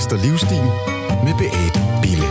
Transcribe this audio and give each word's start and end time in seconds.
Mester 0.00 0.16
Livsstil 0.16 0.64
med 1.24 1.34
Beate 1.38 1.80
Bille. 2.02 2.28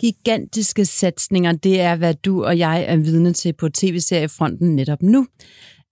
Gigantiske 0.00 0.84
satsninger, 0.84 1.52
det 1.52 1.80
er, 1.80 1.96
hvad 1.96 2.14
du 2.14 2.44
og 2.44 2.58
jeg 2.58 2.84
er 2.88 2.96
vidne 2.96 3.32
til 3.32 3.52
på 3.52 3.68
tv-seriefronten 3.68 4.76
netop 4.76 5.02
nu. 5.02 5.26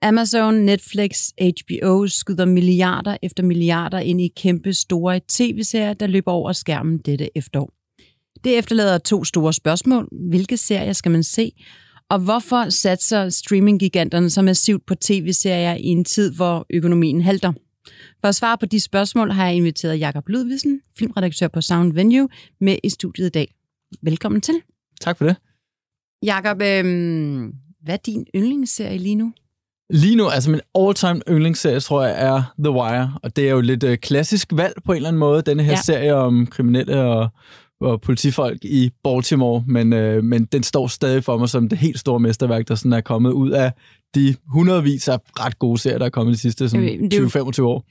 Amazon, 0.03 0.55
Netflix, 0.55 1.29
HBO 1.41 2.07
skyder 2.07 2.45
milliarder 2.45 3.17
efter 3.23 3.43
milliarder 3.43 3.99
ind 3.99 4.21
i 4.21 4.33
kæmpe 4.37 4.73
store 4.73 5.21
tv-serier, 5.29 5.95
der 5.95 6.07
løber 6.07 6.33
over 6.33 6.53
skærmen 6.53 6.99
dette 6.99 7.39
efterår. 7.39 7.82
Det 8.45 8.59
efterlader 8.59 8.99
to 8.99 9.25
store 9.25 9.53
spørgsmål. 9.53 10.09
Hvilke 10.29 10.57
serier 10.57 10.93
skal 10.93 11.11
man 11.11 11.23
se? 11.23 11.53
Og 12.11 12.19
hvorfor 12.19 12.71
satser 12.71 13.29
streaminggiganterne 13.29 14.31
så 14.31 14.43
massivt 14.43 14.87
på 14.87 14.95
tv-serier 14.95 15.75
i 15.75 15.87
en 15.87 16.05
tid, 16.05 16.35
hvor 16.35 16.67
økonomien 16.71 17.23
halter? 17.23 17.53
For 18.21 18.29
at 18.29 18.35
svare 18.35 18.59
på 18.59 18.67
de 18.67 18.81
spørgsmål 18.81 19.31
har 19.31 19.47
jeg 19.47 19.57
inviteret 19.57 20.01
Jakob 20.01 20.29
Ludvigsen, 20.29 20.81
filmredaktør 20.99 21.49
på 21.49 21.61
Sound 21.61 21.93
Venue, 21.93 22.29
med 22.61 22.77
i 22.85 22.89
studiet 22.89 23.27
i 23.27 23.31
dag. 23.31 23.55
Velkommen 24.03 24.41
til. 24.41 24.55
Tak 25.01 25.19
for 25.19 25.25
det. 25.25 25.37
Jakob, 26.23 26.63
øhm, 26.63 27.53
hvad 27.83 27.95
er 27.95 27.99
din 28.07 28.27
yndlingsserie 28.37 28.99
lige 28.99 29.15
nu? 29.15 29.33
Lige 29.91 30.17
nu, 30.17 30.29
altså 30.29 30.51
min 30.51 30.61
all-time 30.75 31.23
yndlingsserie, 31.29 31.81
tror 31.81 32.05
jeg, 32.05 32.27
er 32.27 32.55
The 32.59 32.71
Wire. 32.71 33.15
Og 33.23 33.37
det 33.37 33.47
er 33.47 33.51
jo 33.51 33.61
lidt 33.61 33.85
uh, 33.85 33.95
klassisk 33.95 34.49
valg 34.53 34.75
på 34.85 34.93
en 34.93 34.97
eller 34.97 35.09
anden 35.09 35.21
måde, 35.21 35.43
denne 35.43 35.63
her 35.63 35.73
ja. 35.73 35.83
serie 35.83 36.15
om 36.15 36.47
kriminelle 36.47 37.03
og, 37.03 37.29
og 37.83 38.01
politifolk 38.01 38.65
i 38.65 38.91
Baltimore. 39.05 39.65
Men, 39.67 39.93
uh, 39.93 40.25
men 40.25 40.45
den 40.45 40.63
står 40.63 40.87
stadig 40.87 41.25
for 41.25 41.39
mig 41.39 41.49
som 41.49 41.69
det 41.69 41.79
helt 41.79 41.99
store 41.99 42.21
mesterværk, 42.21 42.69
der 42.69 42.75
sådan 42.75 42.93
er 42.93 43.01
kommet 43.01 43.33
ud 43.33 43.51
af 43.51 43.73
de 44.15 44.35
hundredvis 44.47 45.09
af 45.09 45.19
ret 45.41 45.59
gode 45.59 45.79
serier, 45.79 45.99
der 45.99 46.07
er 46.07 46.11
kommet 46.11 46.35
de 46.35 46.41
sidste 46.41 46.65
20-25 46.65 47.63
år 47.63 47.85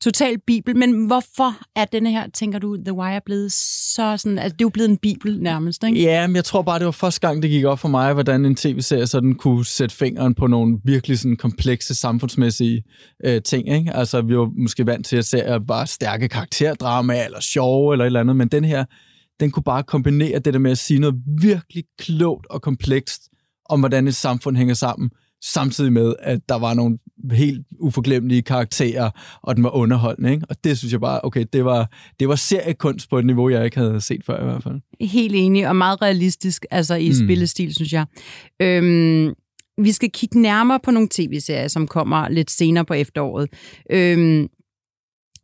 total 0.00 0.38
bibel, 0.46 0.76
men 0.76 1.06
hvorfor 1.06 1.56
er 1.76 1.84
denne 1.84 2.10
her, 2.10 2.26
tænker 2.34 2.58
du, 2.58 2.76
The 2.76 2.92
Wire 2.92 3.20
blevet 3.26 3.52
så 3.52 4.16
sådan, 4.16 4.38
altså 4.38 4.52
det 4.52 4.60
er 4.60 4.64
jo 4.64 4.68
blevet 4.68 4.90
en 4.90 4.96
bibel 4.96 5.42
nærmest, 5.42 5.84
ikke? 5.84 6.02
Ja, 6.02 6.26
men 6.26 6.36
jeg 6.36 6.44
tror 6.44 6.62
bare, 6.62 6.78
det 6.78 6.84
var 6.84 6.90
første 6.90 7.20
gang, 7.20 7.42
det 7.42 7.50
gik 7.50 7.64
op 7.64 7.78
for 7.78 7.88
mig, 7.88 8.12
hvordan 8.12 8.44
en 8.44 8.56
tv-serie 8.56 9.06
sådan 9.06 9.34
kunne 9.34 9.64
sætte 9.64 9.96
fingeren 9.96 10.34
på 10.34 10.46
nogle 10.46 10.78
virkelig 10.84 11.18
sådan 11.18 11.36
komplekse 11.36 11.94
samfundsmæssige 11.94 12.84
øh, 13.24 13.42
ting, 13.42 13.68
ikke? 13.68 13.92
Altså, 13.92 14.22
vi 14.22 14.36
var 14.36 14.50
måske 14.58 14.86
vant 14.86 15.06
til 15.06 15.16
at 15.16 15.24
se 15.24 15.42
bare 15.68 15.86
stærke 15.86 16.28
karakterdrama, 16.28 17.24
eller 17.24 17.40
sjove, 17.40 17.94
eller 17.94 18.04
et 18.04 18.06
eller 18.06 18.20
andet, 18.20 18.36
men 18.36 18.48
den 18.48 18.64
her, 18.64 18.84
den 19.40 19.50
kunne 19.50 19.62
bare 19.62 19.82
kombinere 19.82 20.38
det 20.38 20.54
der 20.54 20.60
med 20.60 20.70
at 20.70 20.78
sige 20.78 21.00
noget 21.00 21.16
virkelig 21.40 21.84
klogt 21.98 22.46
og 22.50 22.62
komplekst 22.62 23.28
om, 23.68 23.80
hvordan 23.80 24.08
et 24.08 24.14
samfund 24.14 24.56
hænger 24.56 24.74
sammen, 24.74 25.10
samtidig 25.44 25.92
med, 25.92 26.14
at 26.18 26.48
der 26.48 26.54
var 26.54 26.74
nogle 26.74 26.98
helt 27.32 27.66
uforglemmelige 27.80 28.42
karakterer, 28.42 29.10
og 29.42 29.56
den 29.56 29.64
var 29.64 29.70
underholdende. 29.70 30.30
Ikke? 30.32 30.46
Og 30.50 30.64
det 30.64 30.78
synes 30.78 30.92
jeg 30.92 31.00
bare, 31.00 31.20
okay, 31.22 31.44
det 31.52 31.64
var, 31.64 31.90
det 32.20 32.28
var 32.28 32.34
seriekunst 32.34 33.10
på 33.10 33.18
et 33.18 33.26
niveau, 33.26 33.48
jeg 33.48 33.64
ikke 33.64 33.76
havde 33.76 34.00
set 34.00 34.24
før 34.24 34.40
i 34.40 34.44
hvert 34.44 34.62
fald. 34.62 34.80
Helt 35.00 35.34
enig, 35.34 35.68
og 35.68 35.76
meget 35.76 36.02
realistisk, 36.02 36.66
altså 36.70 36.94
i 36.94 37.08
mm. 37.08 37.14
spillestil, 37.14 37.74
synes 37.74 37.92
jeg. 37.92 38.06
Øhm, 38.62 39.34
vi 39.78 39.92
skal 39.92 40.10
kigge 40.10 40.40
nærmere 40.40 40.80
på 40.80 40.90
nogle 40.90 41.08
tv-serier, 41.10 41.68
som 41.68 41.86
kommer 41.86 42.28
lidt 42.28 42.50
senere 42.50 42.84
på 42.84 42.94
efteråret. 42.94 43.48
Øhm, 43.90 44.48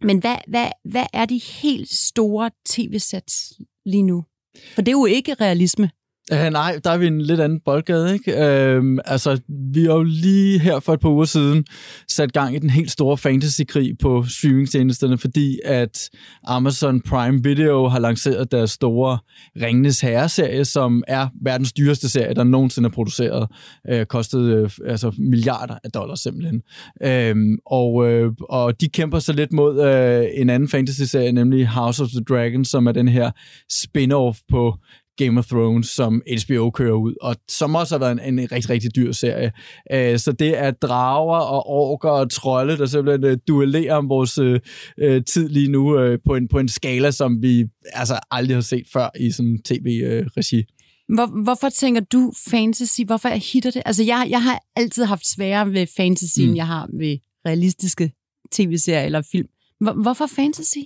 men 0.02 0.18
hvad, 0.18 0.36
hvad, 0.48 0.68
hvad 0.84 1.06
er 1.12 1.24
de 1.24 1.40
helt 1.62 1.88
store 1.88 2.50
tv-sets 2.66 3.52
lige 3.84 4.02
nu? 4.02 4.24
For 4.74 4.82
det 4.82 4.88
er 4.88 4.98
jo 4.98 5.06
ikke 5.06 5.34
realisme. 5.34 5.90
Uh, 6.32 6.52
nej, 6.52 6.78
der 6.84 6.90
er 6.90 6.96
vi 6.98 7.06
en 7.06 7.20
lidt 7.20 7.40
anden 7.40 7.60
boldgade, 7.64 8.12
ikke? 8.12 8.32
Uh, 8.32 8.98
altså, 9.04 9.40
vi 9.74 9.84
har 9.84 9.92
jo 9.92 10.02
lige 10.02 10.58
her 10.58 10.80
for 10.80 10.94
et 10.94 11.00
par 11.00 11.08
uger 11.08 11.24
siden 11.24 11.64
sat 12.08 12.32
gang 12.32 12.54
i 12.54 12.58
den 12.58 12.70
helt 12.70 12.90
store 12.90 13.18
fantasy-krig 13.18 13.98
på 14.02 14.24
streamingtjenesterne, 14.28 15.18
fordi 15.18 15.58
at 15.64 16.10
Amazon 16.44 17.00
Prime 17.00 17.42
Video 17.42 17.88
har 17.88 17.98
lanceret 17.98 18.52
deres 18.52 18.70
store 18.70 19.18
Ringnes 19.62 20.00
Herre-serie, 20.00 20.64
som 20.64 21.02
er 21.08 21.28
verdens 21.42 21.72
dyreste 21.72 22.08
serie, 22.08 22.34
der 22.34 22.44
nogensinde 22.44 22.86
er 22.86 22.92
produceret. 22.92 23.48
Uh, 23.92 24.02
kostede 24.02 24.62
uh, 24.62 24.70
altså 24.86 25.12
milliarder 25.18 25.78
af 25.84 25.90
dollars 25.90 26.20
simpelthen. 26.20 26.62
Uh, 27.04 27.58
og, 27.66 27.94
uh, 27.94 28.32
og 28.48 28.80
de 28.80 28.88
kæmper 28.88 29.18
så 29.18 29.32
lidt 29.32 29.52
mod 29.52 29.78
uh, 29.78 30.40
en 30.40 30.50
anden 30.50 30.68
fantasy-serie, 30.68 31.32
nemlig 31.32 31.68
House 31.68 32.02
of 32.02 32.08
the 32.08 32.24
Dragon, 32.28 32.64
som 32.64 32.86
er 32.86 32.92
den 32.92 33.08
her 33.08 33.30
spin-off 33.72 34.40
på 34.50 34.74
Game 35.16 35.38
of 35.38 35.46
Thrones, 35.46 35.86
som 35.86 36.22
HBO 36.44 36.70
kører 36.70 36.92
ud, 36.92 37.14
og 37.22 37.36
som 37.48 37.74
også 37.74 37.94
har 37.94 37.98
været 37.98 38.12
en, 38.12 38.38
en 38.38 38.52
rigtig, 38.52 38.70
rigtig 38.70 38.96
dyr 38.96 39.12
serie. 39.12 39.52
Uh, 39.94 40.18
så 40.18 40.32
det 40.38 40.58
er 40.58 40.70
drager 40.70 41.38
og 41.38 41.66
orker 41.68 42.10
og 42.10 42.30
trolde, 42.30 42.78
der 42.78 42.86
simpelthen 42.86 43.32
uh, 43.32 43.38
duellerer 43.48 43.94
om 43.94 44.08
vores 44.08 44.38
uh, 44.38 44.56
tid 45.32 45.48
lige 45.48 45.68
nu 45.68 46.04
uh, 46.04 46.18
på, 46.26 46.34
en, 46.34 46.48
på 46.48 46.58
en 46.58 46.68
skala, 46.68 47.10
som 47.10 47.42
vi 47.42 47.64
altså 47.84 48.18
aldrig 48.30 48.56
har 48.56 48.62
set 48.62 48.86
før 48.92 49.08
i 49.20 49.30
sådan 49.30 49.58
tv-regi. 49.64 50.58
Uh, 50.58 50.64
Hvor, 51.14 51.42
hvorfor 51.42 51.68
tænker 51.68 52.00
du 52.00 52.32
fantasy? 52.50 53.00
Hvorfor 53.06 53.28
er 53.28 53.52
hitter 53.52 53.70
det? 53.70 53.82
Altså, 53.86 54.02
jeg, 54.02 54.26
jeg 54.30 54.42
har 54.42 54.60
altid 54.76 55.04
haft 55.04 55.26
sværere 55.26 55.72
ved 55.72 55.86
fantasy, 55.96 56.40
mm. 56.40 56.46
end 56.46 56.56
jeg 56.56 56.66
har 56.66 56.88
ved 56.98 57.18
realistiske 57.46 58.12
tv-serier 58.52 59.02
eller 59.02 59.22
film. 59.32 59.48
Hvorfor 59.92 60.26
fantasy? 60.26 60.78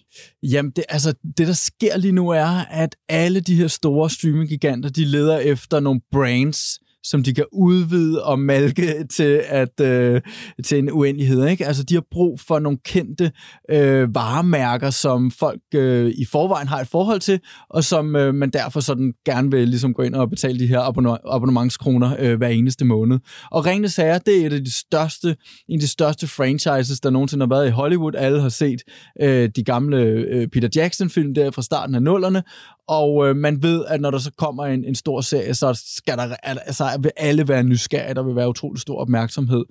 Jamen, 0.43 0.73
det, 0.77 0.85
altså, 0.89 1.15
det 1.39 1.47
der 1.47 1.53
sker 1.53 1.97
lige 1.97 2.13
nu 2.13 2.29
er, 2.29 2.65
at 2.71 2.97
alle 3.09 3.41
de 3.41 3.55
her 3.55 3.69
store 3.69 4.11
streaming-giganter, 4.11 4.91
de 4.91 5.05
leder 5.05 5.39
efter 5.39 5.81
nogle 5.81 6.01
brands, 6.13 6.79
som 7.11 7.23
de 7.23 7.35
kan 7.35 7.45
udvide 7.53 8.25
og 8.25 8.39
malke 8.39 9.07
til, 9.11 9.43
at, 9.47 9.81
øh, 9.81 10.21
til 10.65 10.79
en 10.79 10.91
uendelighed. 10.91 11.47
Ikke? 11.47 11.67
Altså, 11.67 11.83
de 11.83 11.95
har 11.95 12.05
brug 12.11 12.41
for 12.41 12.59
nogle 12.59 12.79
kendte 12.85 13.33
øh, 13.71 14.15
varemærker, 14.15 14.91
som 14.91 15.31
folk 15.31 15.61
øh, 15.75 16.13
i 16.17 16.25
forvejen 16.25 16.69
har 16.69 16.81
et 16.81 16.89
forhold 16.89 17.21
til, 17.21 17.41
og 17.71 17.85
som 17.85 18.17
øh, 18.17 18.35
man 18.35 18.51
derfor 18.51 18.81
sådan 18.81 19.13
gerne 19.25 19.51
vil 19.51 19.69
ligesom 19.69 19.95
gå 19.95 20.03
ind 20.03 20.15
og 20.15 20.31
betale 20.31 20.59
de 20.59 20.67
her 20.67 20.81
abonne- 20.81 21.35
abonnementskroner 21.35 22.17
øh, 22.19 22.37
hver 22.37 22.49
eneste 22.49 22.85
måned. 22.85 23.19
Og 23.51 23.67
Ringende 23.67 23.89
Sager, 23.89 24.19
det 24.19 24.43
er 24.43 24.47
et 24.47 24.53
af 24.53 24.65
de 24.65 24.73
største, 24.79 25.37
en 25.69 25.75
af 25.75 25.81
de 25.81 25.89
største 25.89 26.27
franchises, 26.27 27.01
der 27.01 27.11
nogensinde 27.11 27.43
har 27.47 27.49
været 27.49 27.67
i 27.67 27.71
Hollywood. 27.71 28.13
Alle 28.15 28.41
har 28.41 28.49
set 28.49 28.83
øh, 29.23 29.51
de 29.57 29.65
gamle 29.65 29.97
øh, 29.97 30.49
Peter 30.49 30.69
Jackson-film 30.77 31.35
der 31.35 31.51
fra 31.51 31.63
starten 31.63 31.95
af 31.95 32.03
nullerne, 32.03 32.43
og 32.89 33.29
øh, 33.29 33.37
man 33.37 33.63
ved, 33.63 33.85
at 33.89 34.01
når 34.01 34.11
der 34.11 34.19
så 34.19 34.31
kommer 34.39 34.65
en, 34.65 34.85
en 34.85 34.95
stor 34.95 35.21
serie, 35.21 35.55
så 35.55 35.83
skal 35.97 36.17
der, 36.17 36.37
altså, 36.43 36.99
vil 37.03 37.11
alle 37.17 37.49
være 37.49 37.63
nysgerrige, 37.63 38.15
der 38.15 38.23
vil 38.23 38.37
være 38.37 38.49
utrolig 38.49 38.81
stor 38.81 39.01
opmærksomhed. 39.01 39.65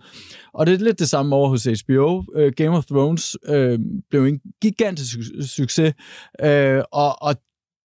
Og 0.54 0.66
det 0.66 0.74
er 0.74 0.78
lidt 0.78 1.00
det 1.00 1.10
samme 1.10 1.36
over 1.36 1.50
hos 1.50 1.64
HBO. 1.64 2.24
Øh, 2.36 2.52
Game 2.56 2.78
of 2.78 2.86
Thrones 2.86 3.38
øh, 3.46 3.80
blev 4.10 4.26
en 4.26 4.40
gigantisk 4.62 5.18
succes, 5.42 5.94
øh, 6.44 6.84
og, 6.92 7.22
og 7.22 7.36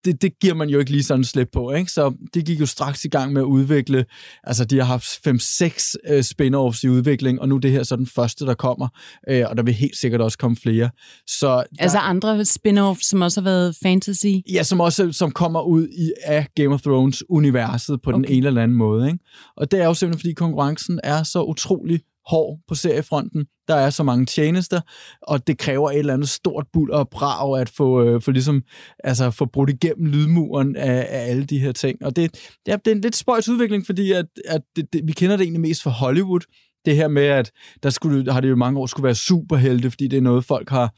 det, 0.05 0.23
det 0.23 0.39
giver 0.41 0.55
man 0.55 0.69
jo 0.69 0.79
ikke 0.79 0.91
lige 0.91 1.03
sådan 1.03 1.25
slip 1.25 1.49
på, 1.53 1.73
ikke? 1.73 1.93
Så 1.93 2.15
det 2.35 2.47
gik 2.47 2.61
jo 2.61 2.67
straks 2.67 3.05
i 3.05 3.09
gang 3.09 3.33
med 3.33 3.43
at 3.43 3.47
udvikle, 3.47 4.05
altså 4.45 4.65
de 4.65 4.79
har 4.79 4.85
haft 4.85 5.05
5-6 5.05 5.95
uh, 6.13 6.19
spin-offs 6.21 6.85
i 6.85 6.89
udvikling, 6.89 7.41
og 7.41 7.49
nu 7.49 7.59
det 7.59 7.71
her 7.71 7.83
så 7.83 7.97
den 7.97 8.07
første, 8.07 8.47
der 8.47 8.55
kommer, 8.55 8.89
uh, 9.31 9.51
og 9.51 9.57
der 9.57 9.63
vil 9.63 9.75
helt 9.75 9.97
sikkert 9.97 10.21
også 10.21 10.39
komme 10.39 10.57
flere. 10.57 10.91
Så 11.27 11.65
altså 11.79 11.99
der, 11.99 12.05
andre 12.05 12.45
spin-offs, 12.45 13.09
som 13.09 13.23
også 13.23 13.41
har 13.41 13.45
været 13.45 13.77
fantasy? 13.83 14.27
Ja, 14.53 14.63
som 14.63 14.81
også 14.81 15.13
som 15.13 15.31
kommer 15.31 15.61
ud 15.61 15.89
i 15.89 16.13
af 16.25 16.47
Game 16.57 16.75
of 16.75 16.81
Thrones-universet 16.81 18.03
på 18.03 18.11
okay. 18.11 18.17
den 18.17 18.25
ene 18.25 18.47
eller 18.47 18.63
anden 18.63 18.77
måde, 18.77 19.07
ikke? 19.07 19.19
Og 19.57 19.71
det 19.71 19.81
er 19.81 19.85
jo 19.85 19.95
simpelthen, 19.95 20.21
fordi 20.21 20.33
konkurrencen 20.33 21.01
er 21.05 21.23
så 21.23 21.43
utrolig 21.43 22.01
hård 22.27 22.59
på 22.69 22.75
seriefronten. 22.75 23.47
Der 23.69 23.75
er 23.75 23.91
så 23.91 24.03
mange 24.03 24.27
tjenester, 24.27 24.81
og 25.23 25.47
det 25.47 25.59
kræver 25.59 25.91
et 25.91 25.99
eller 25.99 26.15
andet 26.15 26.29
stort 26.29 26.67
bull 26.73 26.91
og 26.91 27.09
brag 27.09 27.61
at 27.61 27.69
få, 27.69 28.05
øh, 28.05 28.23
få, 28.23 28.31
ligesom, 28.31 28.63
altså, 29.05 29.31
få 29.31 29.47
brudt 29.47 29.71
igennem 29.71 30.07
lydmuren 30.07 30.77
af, 30.77 31.07
af 31.11 31.31
alle 31.31 31.45
de 31.45 31.59
her 31.59 31.73
ting. 31.73 32.05
Og 32.05 32.17
det, 32.17 32.51
ja, 32.67 32.77
det 32.85 32.91
er 32.91 32.95
en 32.95 33.01
lidt 33.01 33.17
spøjs 33.17 33.49
udvikling, 33.49 33.87
fordi 33.87 34.13
at, 34.13 34.27
at 34.45 34.63
det, 34.77 34.93
det, 34.93 35.07
vi 35.07 35.13
kender 35.13 35.37
det 35.37 35.43
egentlig 35.43 35.61
mest 35.61 35.83
fra 35.83 35.91
Hollywood. 35.91 36.41
Det 36.85 36.97
her 36.97 37.09
med, 37.09 37.23
at 37.23 37.53
der 37.83 37.91
skulle, 37.91 38.33
har 38.33 38.41
det 38.41 38.51
jo 38.51 38.57
mange 38.57 38.81
år 38.81 38.87
skulle 38.87 39.05
være 39.05 39.15
superhelte, 39.15 39.91
fordi 39.91 40.09
det 40.09 40.17
er 40.17 40.23
noget, 40.23 40.45
folk 40.45 40.71
har 40.71 40.95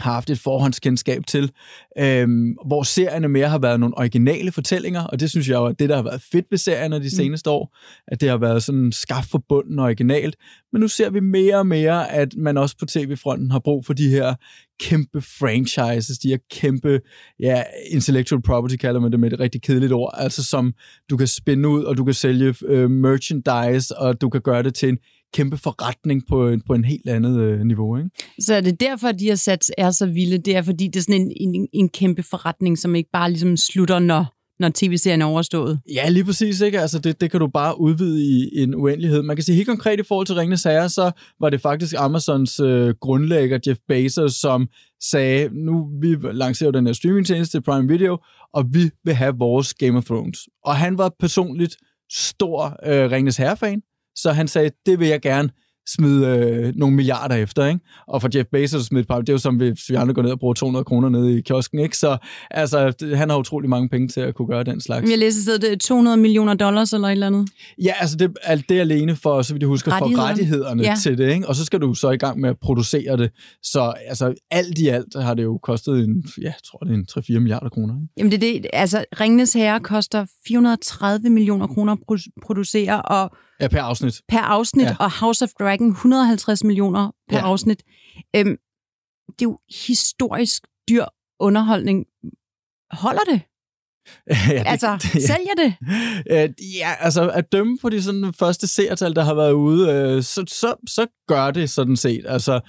har 0.00 0.12
haft 0.12 0.30
et 0.30 0.38
forhåndskendskab 0.38 1.26
til, 1.26 1.52
øhm, 1.98 2.56
hvor 2.66 2.82
serierne 2.82 3.28
mere 3.28 3.48
har 3.48 3.58
været 3.58 3.80
nogle 3.80 3.98
originale 3.98 4.52
fortællinger, 4.52 5.04
og 5.04 5.20
det 5.20 5.30
synes 5.30 5.48
jeg 5.48 5.54
jo 5.54 5.64
er 5.64 5.72
det, 5.72 5.88
der 5.88 5.96
har 5.96 6.02
været 6.02 6.22
fedt 6.32 6.46
ved 6.50 6.58
serierne 6.58 6.96
de 6.96 7.00
mm. 7.00 7.08
seneste 7.08 7.50
mm. 7.50 7.54
år, 7.54 7.76
at 8.06 8.20
det 8.20 8.28
har 8.28 8.36
været 8.36 8.62
sådan 8.62 8.92
skabt 8.92 9.26
forbundet 9.26 9.78
og 9.78 9.84
originalt, 9.84 10.36
men 10.72 10.80
nu 10.80 10.88
ser 10.88 11.10
vi 11.10 11.20
mere 11.20 11.56
og 11.56 11.66
mere, 11.66 12.10
at 12.10 12.34
man 12.36 12.56
også 12.56 12.76
på 12.78 12.86
tv-fronten 12.86 13.50
har 13.50 13.58
brug 13.58 13.86
for 13.86 13.92
de 13.92 14.08
her 14.08 14.34
kæmpe 14.80 15.20
franchises, 15.20 16.18
de 16.18 16.28
her 16.28 16.38
kæmpe, 16.50 17.00
ja, 17.40 17.62
intellectual 17.90 18.42
property 18.42 18.76
kalder 18.76 19.00
man 19.00 19.12
det 19.12 19.20
med 19.20 19.32
et 19.32 19.40
rigtig 19.40 19.62
kedeligt 19.62 19.92
ord, 19.92 20.14
altså 20.16 20.44
som 20.44 20.74
du 21.10 21.16
kan 21.16 21.26
spænde 21.26 21.68
ud, 21.68 21.84
og 21.84 21.96
du 21.96 22.04
kan 22.04 22.14
sælge 22.14 22.54
øh, 22.66 22.90
merchandise, 22.90 23.96
og 23.98 24.20
du 24.20 24.28
kan 24.28 24.40
gøre 24.40 24.62
det 24.62 24.74
til 24.74 24.88
en 24.88 24.98
kæmpe 25.34 25.56
forretning 25.56 26.22
på, 26.28 26.48
en, 26.48 26.62
på 26.66 26.74
en 26.74 26.84
helt 26.84 27.08
andet 27.08 27.40
øh, 27.40 27.60
niveau. 27.60 27.96
Ikke? 27.96 28.10
Så 28.40 28.54
er 28.54 28.60
det 28.60 28.80
derfor, 28.80 29.08
at 29.08 29.18
de 29.18 29.24
her 29.24 29.34
sats 29.34 29.70
er 29.78 29.90
så 29.90 30.06
vilde? 30.06 30.38
Det 30.38 30.56
er 30.56 30.62
fordi, 30.62 30.86
det 30.86 30.96
er 30.96 31.00
sådan 31.00 31.20
en, 31.20 31.54
en, 31.54 31.68
en 31.72 31.88
kæmpe 31.88 32.22
forretning, 32.22 32.78
som 32.78 32.94
ikke 32.94 33.10
bare 33.12 33.30
ligesom 33.30 33.56
slutter, 33.56 33.98
når, 33.98 34.34
når 34.62 34.70
tv-serien 34.74 35.22
er 35.22 35.26
overstået. 35.26 35.80
Ja, 35.94 36.08
lige 36.08 36.24
præcis. 36.24 36.60
Ikke? 36.60 36.80
Altså, 36.80 36.98
det, 36.98 37.20
det 37.20 37.30
kan 37.30 37.40
du 37.40 37.46
bare 37.46 37.80
udvide 37.80 38.24
i 38.24 38.62
en 38.62 38.74
uendelighed. 38.74 39.22
Man 39.22 39.36
kan 39.36 39.44
sige 39.44 39.56
helt 39.56 39.68
konkret 39.68 40.00
i 40.00 40.02
forhold 40.02 40.26
til 40.26 40.36
Ringende 40.36 40.56
Sager, 40.56 40.88
så 40.88 41.10
var 41.40 41.50
det 41.50 41.60
faktisk 41.60 41.94
Amazons 41.98 42.60
øh, 42.60 42.94
grundlægger, 43.00 43.58
Jeff 43.66 43.80
Bezos, 43.88 44.34
som 44.34 44.68
sagde, 45.02 45.48
nu 45.52 45.88
vi 46.00 46.16
lancerer 46.32 46.70
den 46.70 46.86
her 46.86 46.92
streamingtjeneste 46.92 47.60
Prime 47.60 47.88
Video, 47.88 48.18
og 48.54 48.64
vi 48.72 48.90
vil 49.04 49.14
have 49.14 49.34
vores 49.38 49.74
Game 49.74 49.98
of 49.98 50.04
Thrones. 50.04 50.38
Og 50.64 50.76
han 50.76 50.98
var 50.98 51.14
personligt 51.20 51.76
stor 52.12 52.76
øh, 52.86 53.10
Ringnes 53.10 53.36
Herre-fan, 53.36 53.82
så 54.16 54.32
han 54.32 54.48
sagde, 54.48 54.70
det 54.86 54.98
vil 54.98 55.08
jeg 55.08 55.20
gerne 55.20 55.48
smide 55.88 56.26
øh, 56.26 56.72
nogle 56.76 56.96
milliarder 56.96 57.34
efter, 57.34 57.66
ikke? 57.66 57.80
Og 58.08 58.22
for 58.22 58.28
Jeff 58.34 58.48
Bezos 58.52 58.80
at 58.80 58.86
smide 58.86 59.00
et 59.00 59.08
par, 59.08 59.20
det 59.20 59.28
er 59.28 59.32
jo 59.32 59.38
som, 59.38 59.56
hvis 59.56 59.88
vi 59.88 59.94
andre 59.94 60.14
går 60.14 60.22
ned 60.22 60.30
og 60.30 60.38
bruger 60.38 60.54
200 60.54 60.84
kroner 60.84 61.08
nede 61.08 61.38
i 61.38 61.40
kiosken, 61.40 61.78
ikke? 61.78 61.98
Så 61.98 62.16
altså, 62.50 62.92
han 63.14 63.30
har 63.30 63.38
utrolig 63.38 63.70
mange 63.70 63.88
penge 63.88 64.08
til 64.08 64.20
at 64.20 64.34
kunne 64.34 64.48
gøre 64.48 64.64
den 64.64 64.80
slags. 64.80 65.10
Jeg 65.10 65.18
læser, 65.18 65.54
at 65.54 65.62
det 65.62 65.72
er 65.72 65.76
200 65.76 66.16
millioner 66.16 66.54
dollars 66.54 66.92
eller 66.92 67.08
et 67.08 67.12
eller 67.12 67.26
andet. 67.26 67.48
Ja, 67.82 67.92
altså 68.00 68.16
det, 68.16 68.36
alt 68.42 68.68
det 68.68 68.80
alene 68.80 69.16
for, 69.16 69.42
så 69.42 69.54
vidt 69.54 69.62
jeg 69.62 69.68
husker, 69.68 69.98
for 69.98 70.18
rettighederne 70.18 70.82
ja. 70.82 70.94
til 71.02 71.18
det, 71.18 71.32
ikke? 71.32 71.48
Og 71.48 71.56
så 71.56 71.64
skal 71.64 71.80
du 71.80 71.94
så 71.94 72.10
i 72.10 72.16
gang 72.16 72.40
med 72.40 72.50
at 72.50 72.56
producere 72.62 73.16
det. 73.16 73.30
Så 73.62 73.94
altså, 74.06 74.34
alt 74.50 74.78
i 74.78 74.88
alt 74.88 75.22
har 75.22 75.34
det 75.34 75.42
jo 75.42 75.58
kostet 75.62 76.04
en, 76.04 76.24
ja, 76.38 76.42
jeg 76.42 76.54
tror 76.70 76.78
det 76.78 76.90
er 76.90 76.94
en 76.94 77.36
3-4 77.36 77.38
milliarder 77.38 77.68
kroner, 77.68 77.94
ikke? 77.94 78.12
Jamen 78.16 78.30
det 78.30 78.56
er 78.56 78.60
det, 78.60 78.70
altså 78.72 79.04
Ringnes 79.20 79.52
Herre 79.52 79.80
koster 79.80 80.26
430 80.48 81.30
millioner 81.30 81.66
kroner 81.66 81.92
at 81.92 81.98
producere, 82.42 83.02
og 83.02 83.36
Ja, 83.60 83.68
per 83.68 83.80
afsnit. 83.80 84.20
Per 84.28 84.38
afsnit, 84.38 84.86
ja. 84.86 84.96
og 85.00 85.10
House 85.20 85.44
of 85.44 85.50
Dragon 85.58 85.88
150 85.88 86.64
millioner 86.64 87.10
per 87.28 87.38
ja. 87.38 87.50
afsnit. 87.52 87.82
Øhm, 88.36 88.56
det 89.28 89.42
er 89.42 89.42
jo 89.42 89.58
historisk 89.86 90.66
dyr 90.88 91.04
underholdning. 91.40 92.06
Holder 92.90 93.24
det? 93.24 93.42
ja, 94.30 94.34
det, 94.58 94.62
altså, 94.66 94.98
det, 95.02 95.14
ja. 95.14 95.20
sælger 95.20 95.54
det? 95.56 95.74
ja, 96.80 96.90
altså 97.00 97.30
at 97.30 97.52
dømme 97.52 97.78
på 97.82 97.88
de 97.88 98.02
sådan 98.02 98.32
første 98.38 98.66
seertal, 98.66 99.16
der 99.16 99.22
har 99.22 99.34
været 99.34 99.52
ude, 99.52 99.90
øh, 99.90 100.22
så, 100.22 100.44
så, 100.48 100.74
så 100.88 101.06
gør 101.28 101.50
det 101.50 101.70
sådan 101.70 101.96
set. 101.96 102.24
Altså, 102.28 102.60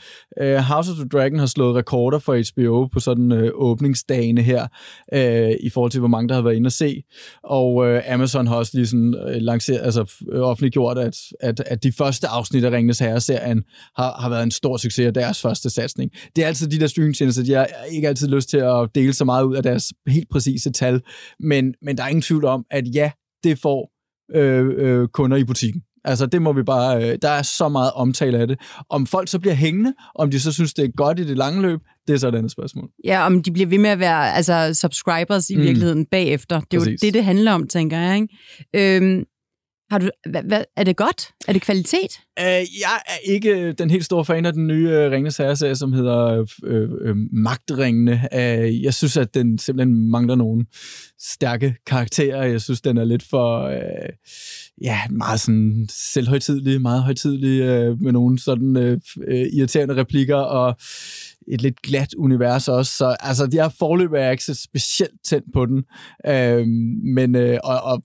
øh, 0.41 0.56
House 0.56 0.91
of 0.91 0.97
the 0.97 1.07
Dragon 1.07 1.39
har 1.39 1.45
slået 1.45 1.75
rekorder 1.75 2.19
for 2.19 2.53
HBO 2.53 2.88
på 2.88 3.00
sådan 3.00 3.31
øh, 3.31 3.51
åbningsdagene 3.53 4.41
her, 4.41 4.68
øh, 5.13 5.51
i 5.63 5.69
forhold 5.69 5.91
til, 5.91 6.00
hvor 6.00 6.07
mange 6.07 6.30
der 6.30 6.35
har 6.35 6.41
været 6.41 6.56
inde 6.56 6.68
at 6.68 6.74
se. 6.74 7.03
Og 7.44 7.88
øh, 7.88 8.13
Amazon 8.13 8.47
har 8.47 8.56
også 8.56 8.71
lige 8.74 8.88
sådan 8.88 9.15
øh, 9.27 9.35
lanceret, 9.41 9.81
altså 9.83 10.24
øh, 10.33 10.41
offentliggjort, 10.41 10.97
at, 10.97 11.18
at, 11.39 11.59
at 11.65 11.83
de 11.83 11.91
første 11.91 12.27
afsnit 12.27 12.63
af 12.63 12.71
Ringens 12.71 13.00
Herre-serien 13.00 13.63
har, 13.97 14.12
har 14.21 14.30
været 14.30 14.44
en 14.44 14.51
stor 14.51 14.77
succes 14.77 15.06
af 15.07 15.13
deres 15.13 15.41
første 15.41 15.69
satsning. 15.69 16.12
Det 16.35 16.44
er 16.44 16.47
altid 16.47 16.68
de 16.68 16.80
der 16.80 16.88
streamingtjenester, 16.88 17.44
de 17.44 17.53
har 17.53 17.68
ikke 17.91 18.07
altid 18.07 18.27
lyst 18.27 18.50
til 18.50 18.57
at 18.57 18.89
dele 18.95 19.13
så 19.13 19.25
meget 19.25 19.44
ud 19.44 19.56
af 19.56 19.63
deres 19.63 19.94
helt 20.07 20.30
præcise 20.30 20.71
tal, 20.71 21.01
men, 21.39 21.73
men 21.81 21.97
der 21.97 22.03
er 22.03 22.07
ingen 22.07 22.21
tvivl 22.21 22.45
om, 22.45 22.65
at 22.71 22.83
ja, 22.95 23.11
det 23.43 23.59
får 23.59 23.91
øh, 24.35 24.67
øh, 24.77 25.07
kunder 25.07 25.37
i 25.37 25.43
butikken. 25.43 25.81
Altså, 26.05 26.25
det 26.25 26.41
må 26.41 26.53
vi 26.53 26.63
bare... 26.63 27.03
Øh, 27.03 27.17
der 27.21 27.29
er 27.29 27.41
så 27.41 27.69
meget 27.69 27.91
omtale 27.91 28.39
af 28.39 28.47
det. 28.47 28.59
Om 28.89 29.05
folk 29.05 29.27
så 29.27 29.39
bliver 29.39 29.53
hængende, 29.53 29.93
om 30.15 30.31
de 30.31 30.39
så 30.39 30.51
synes, 30.51 30.73
det 30.73 30.85
er 30.85 30.91
godt 30.97 31.19
i 31.19 31.27
det 31.27 31.37
lange 31.37 31.61
løb, 31.61 31.79
det 32.07 32.13
er 32.13 32.17
så 32.17 32.27
et 32.27 32.35
andet 32.35 32.51
spørgsmål. 32.51 32.89
Ja, 33.05 33.25
om 33.25 33.43
de 33.43 33.51
bliver 33.51 33.67
ved 33.67 33.77
med 33.77 33.89
at 33.89 33.99
være 33.99 34.33
altså, 34.33 34.73
subscribers 34.73 35.49
i 35.49 35.55
mm. 35.55 35.61
virkeligheden 35.61 36.05
bagefter. 36.05 36.59
Det 36.59 36.77
er 36.77 36.81
Præcis. 36.81 37.03
jo 37.03 37.07
det, 37.07 37.13
det 37.13 37.23
handler 37.23 37.51
om, 37.51 37.67
tænker 37.67 37.97
jeg. 37.99 38.15
Ikke? 38.15 38.97
Øhm, 38.97 39.23
har 39.94 40.00
du, 40.00 40.10
hvad, 40.30 40.44
hvad, 40.44 40.63
er 40.78 40.84
det 40.84 40.95
godt? 40.95 41.30
Er 41.48 41.54
det 41.54 41.62
kvalitet? 41.62 42.19
Uh, 42.40 42.45
jeg 42.81 43.00
er 43.07 43.31
ikke 43.31 43.72
den 43.72 43.90
helt 43.90 44.06
store 44.06 44.25
fan 44.25 44.45
af 44.45 44.54
den 44.54 44.68
nye 44.68 44.90
øh, 44.90 45.06
uh, 45.06 45.12
Ringnes 45.12 45.38
Herre-serie, 45.38 45.75
som 45.75 45.94
hedder 45.94 46.40
uh, 46.40 47.10
uh, 47.10 47.18
Magtringene. 47.31 48.28
Uh, 48.36 48.84
jeg 48.84 48.94
synes, 48.94 49.18
at 49.18 49.34
den 49.34 49.57
simpelthen 49.57 50.10
mangler 50.10 50.36
nogle 50.36 50.66
stærke 51.19 51.75
karakterer. 51.88 52.44
Jeg 52.44 52.62
synes, 52.62 52.81
den 52.81 52.98
er 52.98 53.04
lidt 53.04 53.24
for... 53.30 53.68
Uh, 53.68 54.10
ja, 54.81 55.00
meget 55.10 55.40
sådan 55.40 55.88
selvhøjtidlig, 55.90 56.81
meget 56.81 57.04
højtidlig, 57.04 57.62
uh, 57.62 58.01
med 58.01 58.12
nogle 58.12 58.40
sådan 58.40 58.75
uh, 58.78 58.98
irriterende 59.54 59.95
replikker, 59.95 60.36
og 60.36 60.75
et 61.48 61.62
lidt 61.62 61.81
glat 61.81 62.13
univers 62.13 62.68
også, 62.68 62.92
så 62.98 63.16
altså, 63.19 63.48
de 63.48 63.57
her 63.57 63.69
forløb 63.80 64.13
er 64.13 64.30
ikke 64.30 64.44
så 64.44 64.54
specielt 64.54 65.24
tændt 65.25 65.45
på 65.54 65.66
den, 65.66 65.84
øh, 66.28 66.68
men 67.16 67.36
øh, 67.36 67.60
og, 67.63 67.81
og 67.81 68.04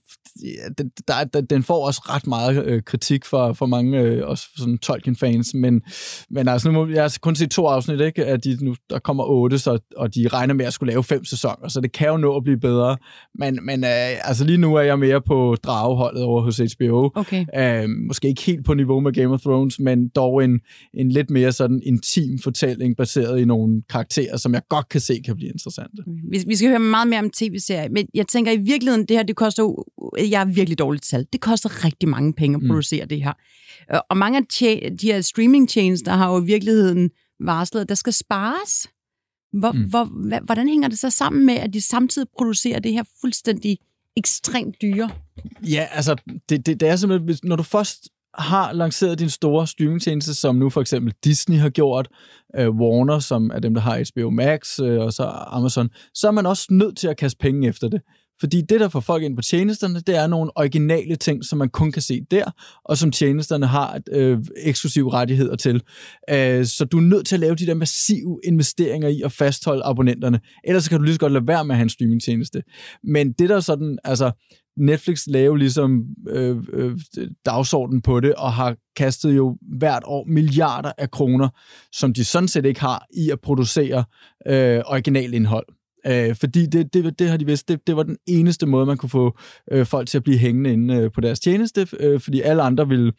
den, 0.77 0.91
der, 1.07 1.41
den 1.49 1.63
får 1.63 1.85
også 1.85 2.01
ret 2.03 2.27
meget 2.27 2.65
øh, 2.65 2.81
kritik 2.83 3.25
for, 3.25 3.53
for 3.53 3.65
mange, 3.65 3.99
øh, 3.99 4.27
også 4.27 4.47
sådan 4.57 4.77
Tolkien-fans, 4.77 5.53
men, 5.53 5.81
men 6.29 6.47
altså, 6.47 6.71
nu 6.71 6.85
må 6.85 6.91
jeg 6.91 7.03
har 7.03 7.17
kun 7.21 7.35
set 7.35 7.51
to 7.51 7.65
afsnit, 7.65 8.01
ikke? 8.01 8.25
At 8.25 8.43
de, 8.43 8.57
nu, 8.61 8.75
der 8.89 8.99
kommer 8.99 9.23
otte, 9.23 9.59
så, 9.59 9.79
og 9.97 10.15
de 10.15 10.27
regner 10.27 10.53
med 10.53 10.65
at 10.65 10.73
skulle 10.73 10.91
lave 10.91 11.03
fem 11.03 11.25
sæsoner, 11.25 11.67
så 11.67 11.81
det 11.81 11.91
kan 11.91 12.07
jo 12.07 12.17
nå 12.17 12.37
at 12.37 12.43
blive 12.43 12.59
bedre, 12.59 12.97
men, 13.35 13.59
men 13.63 13.83
øh, 13.83 14.27
altså 14.29 14.43
lige 14.43 14.57
nu 14.57 14.75
er 14.75 14.81
jeg 14.81 14.99
mere 14.99 15.21
på 15.21 15.55
drageholdet 15.63 16.23
over 16.23 16.41
hos 16.41 16.57
HBO. 16.57 17.11
Okay. 17.15 17.45
Øh, 17.57 17.89
måske 18.07 18.27
ikke 18.27 18.41
helt 18.41 18.65
på 18.65 18.73
niveau 18.73 18.99
med 18.99 19.13
Game 19.13 19.33
of 19.33 19.41
Thrones, 19.41 19.79
men 19.79 20.09
dog 20.09 20.43
en, 20.43 20.59
en 20.93 21.11
lidt 21.11 21.29
mere 21.29 21.51
sådan 21.51 21.81
intim 21.83 22.39
fortælling, 22.39 22.97
baseret 22.97 23.28
i 23.35 23.45
nogle 23.45 23.81
karakterer, 23.89 24.37
som 24.37 24.53
jeg 24.53 24.61
godt 24.69 24.89
kan 24.89 25.01
se 25.01 25.21
kan 25.25 25.35
blive 25.35 25.51
interessante. 25.51 26.03
Vi, 26.31 26.43
vi 26.47 26.55
skal 26.55 26.69
høre 26.69 26.79
meget 26.79 27.07
mere 27.07 27.19
om 27.19 27.29
tv-serier, 27.29 27.89
men 27.89 28.07
jeg 28.13 28.27
tænker 28.27 28.51
i 28.51 28.57
virkeligheden, 28.57 29.05
det 29.05 29.17
her, 29.17 29.23
det 29.23 29.35
koster 29.35 29.83
jeg 30.17 30.41
er 30.41 30.45
virkelig 30.45 30.79
dårligt 30.79 31.05
tal. 31.05 31.27
Det 31.33 31.41
koster 31.41 31.85
rigtig 31.85 32.09
mange 32.09 32.33
penge 32.33 32.55
at 32.55 32.61
mm. 32.61 32.67
producere 32.67 33.03
mm. 33.03 33.09
det 33.09 33.23
her. 33.23 33.33
Øh, 33.93 33.99
og 34.09 34.17
mange 34.17 34.37
af 34.37 34.43
de 34.97 35.07
her 35.07 35.21
streaming 35.21 35.69
chains, 35.69 36.01
der 36.01 36.11
har 36.11 36.31
jo 36.31 36.41
i 36.41 36.45
virkeligheden 36.45 37.09
varslet, 37.39 37.81
at 37.81 37.89
der 37.89 37.95
skal 37.95 38.13
spares. 38.13 38.87
Hvor, 39.53 39.71
mm. 39.71 39.89
hvor, 39.89 40.05
hvordan 40.45 40.67
hænger 40.67 40.87
det 40.87 40.99
så 40.99 41.09
sammen 41.09 41.45
med, 41.45 41.55
at 41.55 41.73
de 41.73 41.81
samtidig 41.81 42.27
producerer 42.37 42.79
det 42.79 42.93
her 42.93 43.03
fuldstændig 43.21 43.77
ekstremt 44.17 44.75
dyre? 44.81 45.09
Ja, 45.63 45.87
altså, 45.91 46.15
det, 46.49 46.65
det, 46.65 46.79
det 46.79 46.87
er 46.87 46.95
simpelthen, 46.95 47.37
når 47.43 47.55
du 47.55 47.63
først 47.63 48.09
har 48.39 48.73
lanceret 48.73 49.19
din 49.19 49.29
store 49.29 49.67
streamingtjeneste, 49.67 50.33
som 50.33 50.55
nu 50.55 50.69
for 50.69 50.81
eksempel 50.81 51.13
Disney 51.23 51.57
har 51.57 51.69
gjort, 51.69 52.07
øh, 52.55 52.69
Warner, 52.69 53.19
som 53.19 53.51
er 53.53 53.59
dem, 53.59 53.73
der 53.73 53.81
har 53.81 54.03
HBO 54.13 54.29
Max, 54.29 54.79
øh, 54.79 55.01
og 55.01 55.13
så 55.13 55.23
Amazon, 55.47 55.89
så 56.13 56.27
er 56.27 56.31
man 56.31 56.45
også 56.45 56.67
nødt 56.71 56.97
til 56.97 57.07
at 57.07 57.17
kaste 57.17 57.37
penge 57.37 57.67
efter 57.67 57.87
det. 57.87 58.01
Fordi 58.39 58.61
det, 58.61 58.79
der 58.79 58.89
får 58.89 58.99
folk 58.99 59.23
ind 59.23 59.35
på 59.35 59.41
tjenesterne, 59.41 59.99
det 59.99 60.15
er 60.15 60.27
nogle 60.27 60.51
originale 60.55 61.15
ting, 61.15 61.45
som 61.45 61.57
man 61.57 61.69
kun 61.69 61.91
kan 61.91 62.01
se 62.01 62.21
der, 62.31 62.51
og 62.85 62.97
som 62.97 63.11
tjenesterne 63.11 63.65
har 63.65 63.99
øh, 64.11 64.39
eksklusive 64.57 65.13
rettigheder 65.13 65.55
til. 65.55 65.81
Øh, 66.29 66.65
så 66.65 66.85
du 66.91 66.97
er 66.97 67.01
nødt 67.01 67.27
til 67.27 67.35
at 67.35 67.39
lave 67.39 67.55
de 67.55 67.65
der 67.65 67.73
massive 67.73 68.39
investeringer 68.43 69.07
i 69.07 69.21
at 69.21 69.31
fastholde 69.31 69.83
abonnenterne. 69.85 70.39
Ellers 70.63 70.87
kan 70.87 70.97
du 70.97 71.03
lige 71.03 71.13
så 71.13 71.19
godt 71.19 71.33
lade 71.33 71.47
være 71.47 71.65
med 71.65 71.75
at 71.75 71.77
have 71.77 71.83
en 71.83 71.89
streamingtjeneste. 71.89 72.63
Men 73.03 73.31
det 73.31 73.49
der 73.49 73.59
sådan, 73.59 73.97
altså, 74.03 74.31
Netflix 74.79 75.27
lave 75.27 75.57
ligesom 75.57 76.05
øh, 76.29 76.57
øh, 76.73 76.97
dagsordenen 77.45 78.01
på 78.01 78.19
det, 78.19 78.35
og 78.35 78.53
har 78.53 78.75
kastet 78.95 79.35
jo 79.37 79.57
hvert 79.77 80.03
år 80.05 80.25
milliarder 80.27 80.91
af 80.97 81.11
kroner, 81.11 81.49
som 81.91 82.13
de 82.13 82.25
sådan 82.25 82.47
set 82.47 82.65
ikke 82.65 82.81
har 82.81 83.05
i 83.13 83.29
at 83.29 83.41
producere 83.41 84.03
øh, 84.47 84.81
originalindhold. 84.85 85.65
Øh, 86.07 86.35
fordi 86.35 86.65
det, 86.65 86.93
det, 86.93 87.19
det 87.19 87.29
har 87.29 87.37
de 87.37 87.45
vidst, 87.45 87.67
det, 87.67 87.87
det 87.87 87.95
var 87.95 88.03
den 88.03 88.17
eneste 88.27 88.65
måde, 88.65 88.85
man 88.85 88.97
kunne 88.97 89.09
få 89.09 89.37
øh, 89.71 89.85
folk 89.85 90.07
til 90.07 90.17
at 90.17 90.23
blive 90.23 90.37
hængende 90.37 90.73
inde 90.73 90.95
øh, 90.95 91.11
på 91.11 91.21
deres 91.21 91.39
tjeneste, 91.39 91.87
øh, 91.99 92.19
fordi 92.19 92.41
alle 92.41 92.61
andre 92.61 92.87
ville 92.87 93.13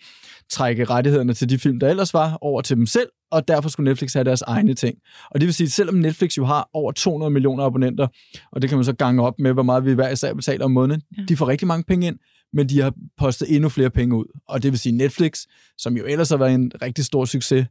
trække 0.51 0.85
rettighederne 0.85 1.35
til 1.35 1.49
de 1.49 1.59
film, 1.59 1.81
der 1.81 1.89
ellers 1.89 2.15
var, 2.15 2.39
over 2.41 2.61
til 2.61 2.77
dem 2.77 2.87
selv, 2.87 3.09
og 3.31 3.49
derfor 3.49 3.69
skulle 3.69 3.91
Netflix 3.91 4.15
have 4.15 4.25
deres 4.25 4.43
egne 4.43 4.75
ting. 4.75 4.99
Og 5.31 5.41
det 5.41 5.47
vil 5.47 5.55
sige, 5.55 5.65
at 5.65 5.73
selvom 5.73 5.95
Netflix 5.95 6.37
jo 6.39 6.45
har 6.45 6.69
over 6.73 6.93
200 6.93 7.31
millioner 7.31 7.65
abonnenter, 7.65 8.07
og 8.53 8.63
det 8.63 8.71
kan 8.71 8.79
man 8.79 8.85
så 8.85 8.93
gange 8.93 9.23
op 9.23 9.39
med, 9.39 9.53
hvor 9.53 9.63
meget 9.63 9.85
vi 9.85 9.93
hver 9.93 10.11
især 10.11 10.35
betaler 10.35 10.65
om 10.65 10.71
måneden, 10.71 11.03
ja. 11.19 11.23
de 11.29 11.37
får 11.37 11.49
rigtig 11.49 11.69
mange 11.69 11.85
penge 11.89 12.07
ind, 12.07 12.19
men 12.53 12.69
de 12.69 12.81
har 12.81 12.95
postet 13.19 13.55
endnu 13.55 13.69
flere 13.69 13.91
penge 13.91 14.17
ud. 14.17 14.41
Og 14.49 14.63
det 14.63 14.71
vil 14.71 14.79
sige, 14.79 14.97
Netflix, 14.97 15.41
som 15.79 15.97
jo 15.97 16.05
ellers 16.07 16.31
har 16.31 16.37
været 16.37 16.55
en 16.55 16.73
rigtig 16.83 17.05
stor 17.05 17.25
succes 17.25 17.67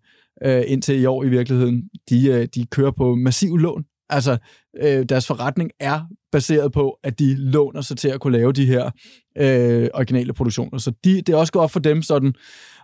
øh, 0.46 0.64
indtil 0.68 1.00
i 1.00 1.06
år 1.06 1.24
i 1.24 1.30
virkeligheden, 1.30 1.90
de, 2.10 2.28
øh, 2.28 2.48
de 2.56 2.66
kører 2.66 2.92
på 2.92 3.16
massiv 3.16 3.58
lån 3.58 3.84
Altså, 4.10 4.38
øh, 4.82 5.06
deres 5.10 5.28
forretning 5.28 5.72
er 5.80 6.02
baseret 6.32 6.72
på, 6.72 6.98
at 7.04 7.20
de 7.20 7.36
låner 7.36 7.82
sig 7.82 7.98
til 7.98 8.08
at 8.08 8.20
kunne 8.20 8.38
lave 8.38 8.52
de 8.52 8.66
her 8.66 8.90
øh, 9.38 9.90
originale 9.94 10.34
produktioner. 10.34 10.78
Så 10.78 10.92
de, 11.04 11.22
det 11.22 11.30
er 11.30 11.38
også 11.38 11.54
gået 11.54 11.64
op 11.64 11.72
for 11.72 11.80
dem 11.80 12.02
sådan, 12.02 12.34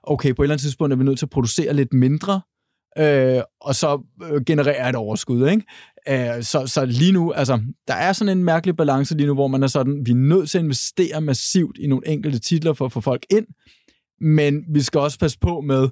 okay, 0.03 0.35
på 0.35 0.41
et 0.41 0.45
eller 0.45 0.53
andet 0.53 0.61
tidspunkt 0.61 0.93
er 0.93 0.97
vi 0.97 1.03
nødt 1.03 1.19
til 1.19 1.25
at 1.25 1.29
producere 1.29 1.73
lidt 1.73 1.93
mindre, 1.93 2.41
øh, 2.97 3.41
og 3.61 3.75
så 3.75 4.01
øh, 4.31 4.41
generere 4.45 4.89
et 4.89 4.95
overskud, 4.95 5.49
ikke? 5.49 5.63
Øh, 6.37 6.43
så, 6.43 6.67
så 6.67 6.85
lige 6.85 7.11
nu, 7.11 7.31
altså, 7.31 7.61
der 7.87 7.93
er 7.93 8.13
sådan 8.13 8.37
en 8.37 8.43
mærkelig 8.43 8.77
balance 8.77 9.17
lige 9.17 9.27
nu, 9.27 9.33
hvor 9.33 9.47
man 9.47 9.63
er 9.63 9.67
sådan, 9.67 10.01
vi 10.05 10.11
er 10.11 10.15
nødt 10.15 10.49
til 10.49 10.57
at 10.57 10.63
investere 10.63 11.21
massivt 11.21 11.77
i 11.77 11.87
nogle 11.87 12.07
enkelte 12.07 12.39
titler 12.39 12.73
for 12.73 12.85
at 12.85 12.91
få 12.91 13.01
folk 13.01 13.25
ind, 13.29 13.45
men 14.21 14.63
vi 14.73 14.81
skal 14.81 14.99
også 14.99 15.19
passe 15.19 15.39
på 15.39 15.61
med, 15.61 15.89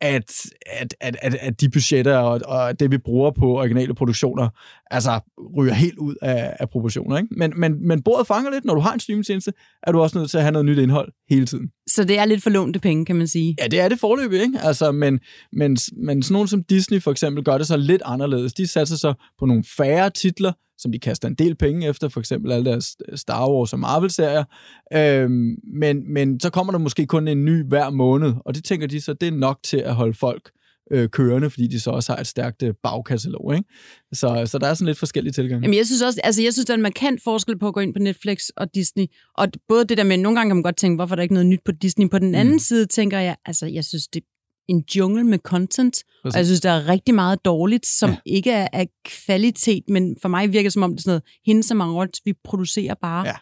at, 0.00 0.46
at, 0.66 0.94
at, 1.00 1.16
at, 1.22 1.34
at 1.34 1.60
de 1.60 1.68
budgetter 1.68 2.16
og, 2.16 2.40
og 2.44 2.80
det, 2.80 2.90
vi 2.90 2.98
bruger 2.98 3.30
på 3.30 3.58
originale 3.58 3.94
produktioner, 3.94 4.48
altså 4.90 5.20
ryger 5.56 5.74
helt 5.74 5.98
ud 5.98 6.14
af, 6.22 6.56
af 6.60 6.70
proportioner. 6.70 7.18
Ikke? 7.18 7.28
Men, 7.36 7.52
men, 7.56 7.88
men 7.88 8.02
bordet 8.02 8.26
fanger 8.26 8.50
lidt, 8.50 8.64
når 8.64 8.74
du 8.74 8.80
har 8.80 8.92
en 8.92 9.00
streamingtjeneste, 9.00 9.52
er 9.82 9.92
du 9.92 10.00
også 10.00 10.18
nødt 10.18 10.30
til 10.30 10.36
at 10.38 10.42
have 10.44 10.52
noget 10.52 10.66
nyt 10.66 10.78
indhold 10.78 11.12
hele 11.30 11.46
tiden. 11.46 11.70
Så 11.86 12.04
det 12.04 12.18
er 12.18 12.24
lidt 12.24 12.42
for 12.42 12.50
lånte 12.50 12.78
penge, 12.78 13.04
kan 13.04 13.16
man 13.16 13.26
sige? 13.26 13.56
Ja, 13.60 13.66
det 13.66 13.80
er 13.80 13.88
det 13.88 14.00
forløbig, 14.00 14.42
ikke? 14.42 14.58
Altså, 14.62 14.92
men, 14.92 15.20
men, 15.52 15.76
men 15.92 16.22
sådan 16.22 16.32
nogen 16.32 16.48
som 16.48 16.64
Disney 16.64 17.02
for 17.02 17.10
eksempel 17.10 17.44
gør 17.44 17.58
det 17.58 17.66
så 17.66 17.76
lidt 17.76 18.02
anderledes. 18.04 18.52
De 18.52 18.66
satser 18.66 18.96
så 18.96 19.14
på 19.38 19.46
nogle 19.46 19.64
færre 19.76 20.10
titler, 20.10 20.52
som 20.78 20.92
de 20.92 20.98
kaster 20.98 21.28
en 21.28 21.34
del 21.34 21.54
penge 21.54 21.88
efter, 21.88 22.08
for 22.08 22.20
eksempel 22.20 22.52
alle 22.52 22.70
deres 22.70 22.96
Star 23.14 23.50
Wars 23.50 23.72
og 23.72 23.78
Marvel-serier. 23.78 24.44
Øhm, 24.92 25.56
men, 25.74 26.12
men 26.12 26.40
så 26.40 26.50
kommer 26.50 26.72
der 26.72 26.78
måske 26.78 27.06
kun 27.06 27.28
en 27.28 27.44
ny 27.44 27.64
hver 27.64 27.90
måned, 27.90 28.32
og 28.44 28.54
det 28.54 28.64
tænker 28.64 28.86
de 28.86 29.00
så, 29.00 29.12
det 29.12 29.28
er 29.28 29.32
nok 29.32 29.58
til 29.62 29.76
at 29.76 29.94
holde 29.94 30.14
folk 30.14 30.50
øh, 30.90 31.08
kørende, 31.08 31.50
fordi 31.50 31.66
de 31.66 31.80
så 31.80 31.90
også 31.90 32.12
har 32.12 32.20
et 32.20 32.26
stærkt 32.26 32.62
øh, 32.62 32.74
bagkatalog. 32.82 33.54
Ikke? 33.54 33.68
Så, 34.12 34.42
så 34.46 34.58
der 34.58 34.66
er 34.66 34.74
sådan 34.74 34.86
lidt 34.86 34.98
forskellige 34.98 35.32
tilgange. 35.32 35.62
Jamen, 35.64 35.76
jeg 35.76 35.86
synes 35.86 36.02
også, 36.02 36.20
altså 36.24 36.42
jeg 36.42 36.52
synes, 36.52 36.66
der 36.66 36.72
er 36.72 36.76
en 36.76 36.82
markant 36.82 37.22
forskel 37.24 37.58
på 37.58 37.68
at 37.68 37.74
gå 37.74 37.80
ind 37.80 37.94
på 37.94 37.98
Netflix 37.98 38.48
og 38.56 38.74
Disney. 38.74 39.06
Og 39.38 39.48
både 39.68 39.84
det 39.84 39.98
der 39.98 40.04
med, 40.04 40.16
nogle 40.16 40.38
gange 40.38 40.50
kan 40.50 40.56
man 40.56 40.62
godt 40.62 40.76
tænke, 40.76 40.96
hvorfor 40.96 41.14
er 41.14 41.16
der 41.16 41.22
ikke 41.22 41.34
noget 41.34 41.46
nyt 41.46 41.60
på 41.64 41.72
Disney? 41.72 42.08
På 42.10 42.18
den 42.18 42.34
anden 42.34 42.54
mm. 42.54 42.58
side 42.58 42.86
tænker 42.86 43.18
jeg, 43.18 43.36
altså 43.46 43.66
jeg 43.66 43.84
synes, 43.84 44.08
det 44.08 44.22
en 44.68 44.84
jungle 44.96 45.24
med 45.24 45.38
content, 45.38 46.04
Præcis. 46.22 46.34
og 46.34 46.38
jeg 46.38 46.46
synes, 46.46 46.60
der 46.60 46.70
er 46.70 46.88
rigtig 46.88 47.14
meget 47.14 47.44
dårligt, 47.44 47.86
som 47.86 48.10
ja. 48.10 48.16
ikke 48.26 48.50
er 48.50 48.68
af 48.72 48.88
kvalitet, 49.04 49.84
men 49.88 50.16
for 50.22 50.28
mig 50.28 50.52
virker 50.52 50.66
det 50.66 50.72
som 50.72 50.82
om, 50.82 50.90
det 50.90 50.98
er 50.98 51.02
sådan 51.02 51.10
noget, 51.10 51.22
hende 51.46 51.62
som 51.62 51.76
Maurits, 51.76 52.20
vi 52.24 52.32
producerer 52.44 52.94
bare. 52.94 53.26
Ja. 53.26 53.36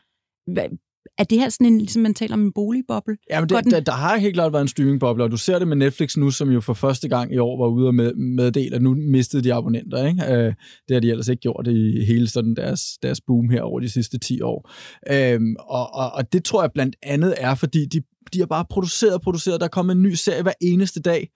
Er 1.19 1.25
det 1.25 1.39
her 1.39 1.49
sådan 1.49 1.67
en, 1.67 1.79
ligesom 1.79 2.03
man 2.03 2.15
taler 2.15 2.35
om 2.35 2.43
en 2.43 2.53
boligboble? 2.53 3.17
Ja, 3.31 3.41
men 3.41 3.49
det, 3.49 3.71
der, 3.71 3.81
der 3.81 3.93
har 3.93 4.17
helt 4.17 4.35
klart 4.35 4.53
været 4.53 4.63
en 4.63 4.69
streamingboble, 4.69 5.25
og 5.25 5.31
du 5.31 5.37
ser 5.37 5.59
det 5.59 5.69
med 5.69 5.77
Netflix 5.77 6.17
nu, 6.17 6.31
som 6.31 6.51
jo 6.51 6.61
for 6.61 6.75
første 6.75 7.09
gang 7.09 7.35
i 7.35 7.39
år 7.39 7.65
var 7.65 7.69
ude 7.69 7.87
og 7.87 7.95
med, 7.95 8.15
meddele, 8.15 8.77
at 8.77 8.83
nu 8.83 8.95
mistede 8.95 9.43
de 9.43 9.55
abonnenter. 9.55 10.07
Ikke? 10.07 10.25
Øh, 10.25 10.55
det 10.89 10.95
har 10.95 11.01
de 11.01 11.11
ellers 11.11 11.29
ikke 11.29 11.41
gjort 11.41 11.67
i 11.67 12.05
hele 12.05 12.29
sådan 12.29 12.55
deres, 12.55 12.81
deres 13.03 13.21
boom 13.21 13.51
her 13.51 13.63
over 13.63 13.81
de 13.81 13.89
sidste 13.89 14.19
10 14.19 14.41
år. 14.41 14.71
Øh, 15.11 15.41
og, 15.59 15.95
og, 15.95 16.13
og 16.13 16.33
det 16.33 16.45
tror 16.45 16.63
jeg 16.63 16.71
blandt 16.73 16.97
andet 17.03 17.35
er, 17.39 17.55
fordi 17.55 17.87
de, 17.87 18.03
de 18.33 18.39
har 18.39 18.47
bare 18.47 18.65
produceret 18.71 19.15
og 19.15 19.21
produceret. 19.21 19.61
Der 19.61 19.67
er 19.67 19.71
kommet 19.71 19.95
en 19.95 20.03
ny 20.03 20.13
serie 20.15 20.43
hver 20.43 20.53
eneste 20.61 21.01
dag, 21.01 21.29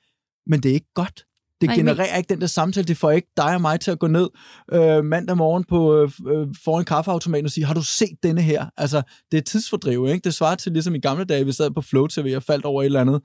men 0.47 0.61
det 0.61 0.69
er 0.69 0.75
ikke 0.75 0.93
godt. 0.95 1.25
Det 1.62 1.69
Nej, 1.69 1.76
genererer 1.76 2.12
men... 2.12 2.19
ikke 2.19 2.28
den 2.28 2.40
der 2.40 2.47
samtale. 2.47 2.87
Det 2.87 2.97
får 2.97 3.11
ikke 3.11 3.28
dig 3.37 3.54
og 3.54 3.61
mig 3.61 3.81
til 3.81 3.90
at 3.90 3.99
gå 3.99 4.07
ned 4.07 4.28
øh, 4.73 5.04
mandag 5.04 5.37
morgen 5.37 5.64
på, 5.64 5.97
øh, 5.97 6.11
øh 6.33 6.47
foran 6.64 6.85
kaffeautomaten 6.85 7.45
og 7.45 7.50
sige, 7.50 7.64
har 7.64 7.75
du 7.75 7.83
set 7.83 8.16
denne 8.23 8.42
her? 8.42 8.66
Altså, 8.76 9.02
det 9.33 9.38
er 9.38 9.42
tidsfordriv, 9.42 10.07
ikke? 10.09 10.25
Det 10.25 10.35
svarer 10.35 10.54
til 10.54 10.73
ligesom 10.73 10.95
i 10.95 11.00
gamle 11.00 11.25
dage, 11.25 11.47
vi 11.47 11.52
sad 11.52 11.71
på 11.71 11.81
Flow 11.81 12.07
TV 12.07 12.33
og 12.37 12.42
faldt 12.42 12.64
over 12.64 12.83
et 12.83 12.87
eller 12.87 13.00
andet 13.00 13.21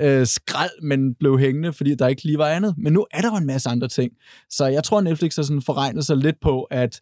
øh, 0.00 0.26
skrald, 0.26 0.82
men 0.82 1.14
blev 1.14 1.38
hængende, 1.38 1.72
fordi 1.72 1.94
der 1.94 2.08
ikke 2.08 2.24
lige 2.24 2.38
var 2.38 2.48
andet. 2.48 2.74
Men 2.78 2.92
nu 2.92 3.06
er 3.10 3.20
der 3.20 3.28
jo 3.30 3.36
en 3.36 3.46
masse 3.46 3.68
andre 3.68 3.88
ting. 3.88 4.12
Så 4.50 4.66
jeg 4.66 4.84
tror, 4.84 5.00
Netflix 5.00 5.36
har 5.36 5.42
sådan 5.42 5.62
forregnet 5.62 6.06
sig 6.06 6.16
lidt 6.16 6.36
på, 6.42 6.62
at 6.62 7.00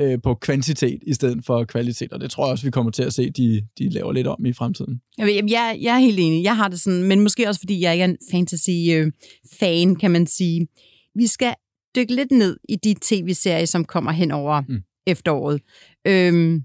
øh, 0.00 0.18
på 0.22 0.34
kvantitet 0.34 0.98
i 1.06 1.14
stedet 1.14 1.44
for 1.46 1.64
kvalitet, 1.64 2.12
og 2.12 2.20
det 2.20 2.30
tror 2.30 2.46
jeg 2.46 2.52
også, 2.52 2.64
vi 2.64 2.70
kommer 2.70 2.90
til 2.90 3.02
at 3.02 3.12
se, 3.12 3.30
de, 3.30 3.62
de 3.78 3.88
laver 3.88 4.12
lidt 4.12 4.26
om 4.26 4.46
i 4.46 4.52
fremtiden. 4.52 5.00
Jeg, 5.18 5.44
jeg, 5.50 5.78
jeg 5.80 5.94
er 5.94 5.98
helt 5.98 6.18
enig. 6.18 6.44
Jeg 6.44 6.56
har 6.56 6.68
det 6.68 6.80
sådan, 6.80 7.02
men 7.02 7.20
måske 7.20 7.48
også, 7.48 7.60
fordi 7.60 7.80
jeg 7.80 7.92
ikke 7.92 8.04
er 8.04 8.08
en 8.08 8.16
fantasy-fan, 8.30 9.90
øh, 9.90 9.96
kan 9.96 10.10
man 10.14 10.26
sige. 10.26 10.68
Vi 11.14 11.26
skal 11.26 11.54
dykke 11.96 12.14
lidt 12.14 12.30
ned 12.30 12.56
i 12.68 12.76
de 12.76 12.94
tv-serier, 13.02 13.66
som 13.66 13.84
kommer 13.84 14.12
hen 14.12 14.30
over 14.30 14.62
mm. 14.68 14.82
efteråret. 15.06 15.60
Øhm, 16.06 16.64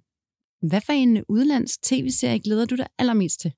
hvad 0.62 0.82
for 0.86 0.94
en 0.94 1.24
udlandsk 1.30 1.82
tv-serie 1.82 2.40
glæder 2.40 2.66
du 2.66 2.76
dig 2.76 2.88
allermest 2.98 3.40
til? 3.40 3.52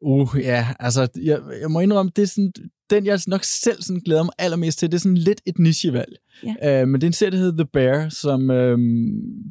Uh, 0.00 0.36
ja, 0.40 0.66
altså, 0.80 1.08
jeg, 1.22 1.38
jeg 1.60 1.70
må 1.70 1.80
indrømme, 1.80 2.12
det 2.16 2.22
er 2.22 2.26
sådan, 2.26 2.52
den, 2.90 3.06
jeg 3.06 3.20
nok 3.26 3.44
selv 3.44 3.82
sådan 3.82 4.00
glæder 4.00 4.22
mig 4.22 4.32
allermest 4.38 4.78
til, 4.78 4.90
det 4.90 4.96
er 4.96 5.00
sådan 5.00 5.16
lidt 5.16 5.40
et 5.46 5.58
nichevalg. 5.58 6.12
Ja. 6.60 6.82
Uh, 6.82 6.88
men 6.88 7.00
det 7.00 7.06
er 7.06 7.08
en 7.08 7.12
serie, 7.12 7.30
der 7.30 7.38
hedder 7.38 7.64
The 7.64 7.70
Bear, 7.72 8.08
som 8.08 8.50
uh, 8.50 8.78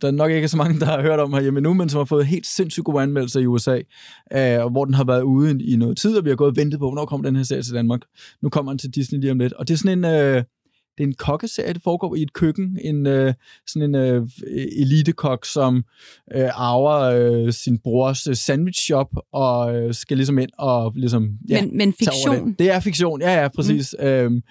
der 0.02 0.12
nok 0.12 0.32
ikke 0.32 0.44
er 0.44 0.48
så 0.48 0.58
mange, 0.58 0.80
der 0.80 0.86
har 0.86 1.02
hørt 1.02 1.20
om 1.20 1.34
herhjemme 1.34 1.62
nu, 1.62 1.74
men 1.74 1.90
som 1.90 1.98
har 1.98 2.06
fået 2.06 2.26
helt 2.26 2.48
sindssygt 2.48 2.86
gode 2.86 3.04
anmeldelser 3.04 3.40
i 3.40 3.46
USA, 3.46 3.76
uh, 4.36 4.64
og 4.64 4.70
hvor 4.70 4.86
den 4.86 4.94
har 4.94 5.04
været 5.04 5.22
ude 5.22 5.64
i 5.64 5.76
noget 5.76 5.98
tid, 5.98 6.18
og 6.18 6.26
vi 6.26 6.30
har 6.30 6.36
gået 6.36 6.50
og 6.50 6.56
ventet 6.56 6.80
på, 6.80 6.88
hvornår 6.88 7.06
kommer 7.06 7.28
den 7.28 7.36
her 7.36 7.44
serie 7.44 7.64
til 7.64 7.74
Danmark. 7.74 8.02
Nu 8.42 8.50
kommer 8.50 8.72
den 8.72 8.80
til 8.80 8.90
Disney 8.90 9.20
lige 9.20 9.32
om 9.32 9.40
lidt. 9.40 9.54
Og 9.54 9.68
det 9.68 9.74
er 9.74 9.78
sådan 9.78 10.06
en... 10.06 10.36
Uh, 10.38 10.44
det 10.98 11.04
er 11.04 11.08
en 11.08 11.14
kokkeserie, 11.14 11.74
det 11.74 11.82
foregår 11.84 12.16
i 12.16 12.22
et 12.22 12.34
køkken. 12.34 12.78
En, 12.82 13.08
øh, 13.08 13.34
sådan 13.68 13.96
en 13.96 13.96
øh, 13.96 14.28
elitekok, 14.82 15.46
som 15.46 15.84
øh, 16.36 16.50
arver 16.54 17.00
øh, 17.00 17.54
sin 17.54 17.78
brors 17.78 18.28
øh, 18.28 18.36
sandwich 18.36 18.82
shop 18.82 19.08
og 19.34 19.76
øh, 19.76 19.94
skal 19.94 20.18
ligesom 20.18 20.38
ind 20.38 20.50
og 20.58 20.94
ligesom, 20.96 21.30
ja, 21.50 21.62
men, 21.62 21.78
men 21.78 21.94
fiktion? 21.94 22.50
Det. 22.50 22.60
det 22.60 22.72
er 22.72 22.80
fiktion, 22.80 23.22
ja, 23.22 23.42
ja, 23.42 23.48
præcis. 23.48 23.96
Mm. 24.00 24.06
Øhm, 24.06 24.42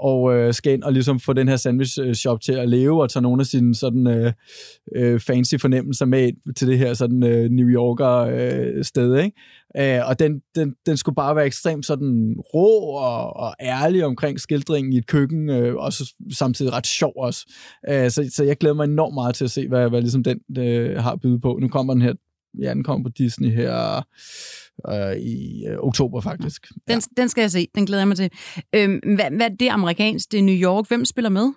og 0.00 0.34
øh, 0.34 0.54
skal 0.54 0.72
ind 0.72 0.82
og 0.82 0.92
ligesom 0.92 1.20
få 1.20 1.32
den 1.32 1.48
her 1.48 1.56
sandwich 1.56 1.98
øh, 2.02 2.14
shop 2.14 2.40
til 2.40 2.52
at 2.52 2.68
leve, 2.68 3.02
og 3.02 3.10
tage 3.10 3.22
nogle 3.22 3.40
af 3.40 3.46
sine 3.46 3.74
sådan 3.74 4.06
øh, 4.06 4.32
øh, 4.96 5.20
fancy 5.20 5.54
fornemmelser 5.60 6.06
med 6.06 6.54
til 6.54 6.68
det 6.68 6.78
her 6.78 6.94
sådan 6.94 7.22
øh, 7.22 7.50
New 7.50 7.68
Yorker 7.68 8.16
øh, 8.16 8.84
sted, 8.84 9.18
ikke? 9.18 9.36
Øh, 9.76 10.08
og 10.08 10.18
den, 10.18 10.40
den, 10.54 10.74
den 10.86 10.96
skulle 10.96 11.16
bare 11.16 11.36
være 11.36 11.46
ekstremt 11.46 11.86
sådan 11.86 12.34
rå 12.54 12.80
og, 12.80 13.36
og 13.36 13.54
ærlig 13.60 14.04
omkring 14.04 14.40
skildringen 14.40 14.92
i 14.92 14.98
et 14.98 15.06
køkken, 15.06 15.50
øh, 15.50 15.74
og 15.74 15.92
så 15.92 16.14
samtidig 16.32 16.72
ret 16.72 16.86
sjov 16.86 17.12
også. 17.16 17.52
Øh, 17.88 18.10
så, 18.10 18.30
så 18.34 18.44
jeg 18.44 18.56
glæder 18.56 18.74
mig 18.74 18.84
enormt 18.84 19.14
meget 19.14 19.34
til 19.34 19.44
at 19.44 19.50
se, 19.50 19.68
hvad, 19.68 19.88
hvad 19.88 20.00
ligesom 20.00 20.24
den 20.24 20.40
øh, 20.58 20.96
har 20.96 21.12
at 21.12 21.20
byde 21.20 21.40
på. 21.40 21.58
Nu 21.60 21.68
kommer 21.68 21.94
den 21.94 22.02
her, 22.02 22.14
ja, 22.62 22.74
den 22.74 22.84
kommer 22.84 23.08
på 23.08 23.12
Disney 23.18 23.50
her 23.50 24.04
øh, 24.88 25.16
i 25.16 25.66
øh, 25.66 25.76
oktober 25.78 26.20
faktisk. 26.20 26.66
Den, 26.68 26.80
ja. 26.88 27.22
den 27.22 27.28
skal 27.28 27.42
jeg 27.42 27.50
se, 27.50 27.66
den 27.74 27.86
glæder 27.86 28.00
jeg 28.00 28.08
mig 28.08 28.16
til. 28.16 28.30
Øh, 28.74 28.88
hvad, 29.14 29.36
hvad 29.36 29.50
det 29.60 29.68
er 29.68 29.72
amerikansk, 29.72 30.32
det 30.32 30.38
er 30.38 30.42
New 30.42 30.54
York. 30.54 30.88
Hvem 30.88 31.04
spiller 31.04 31.30
med? 31.30 31.52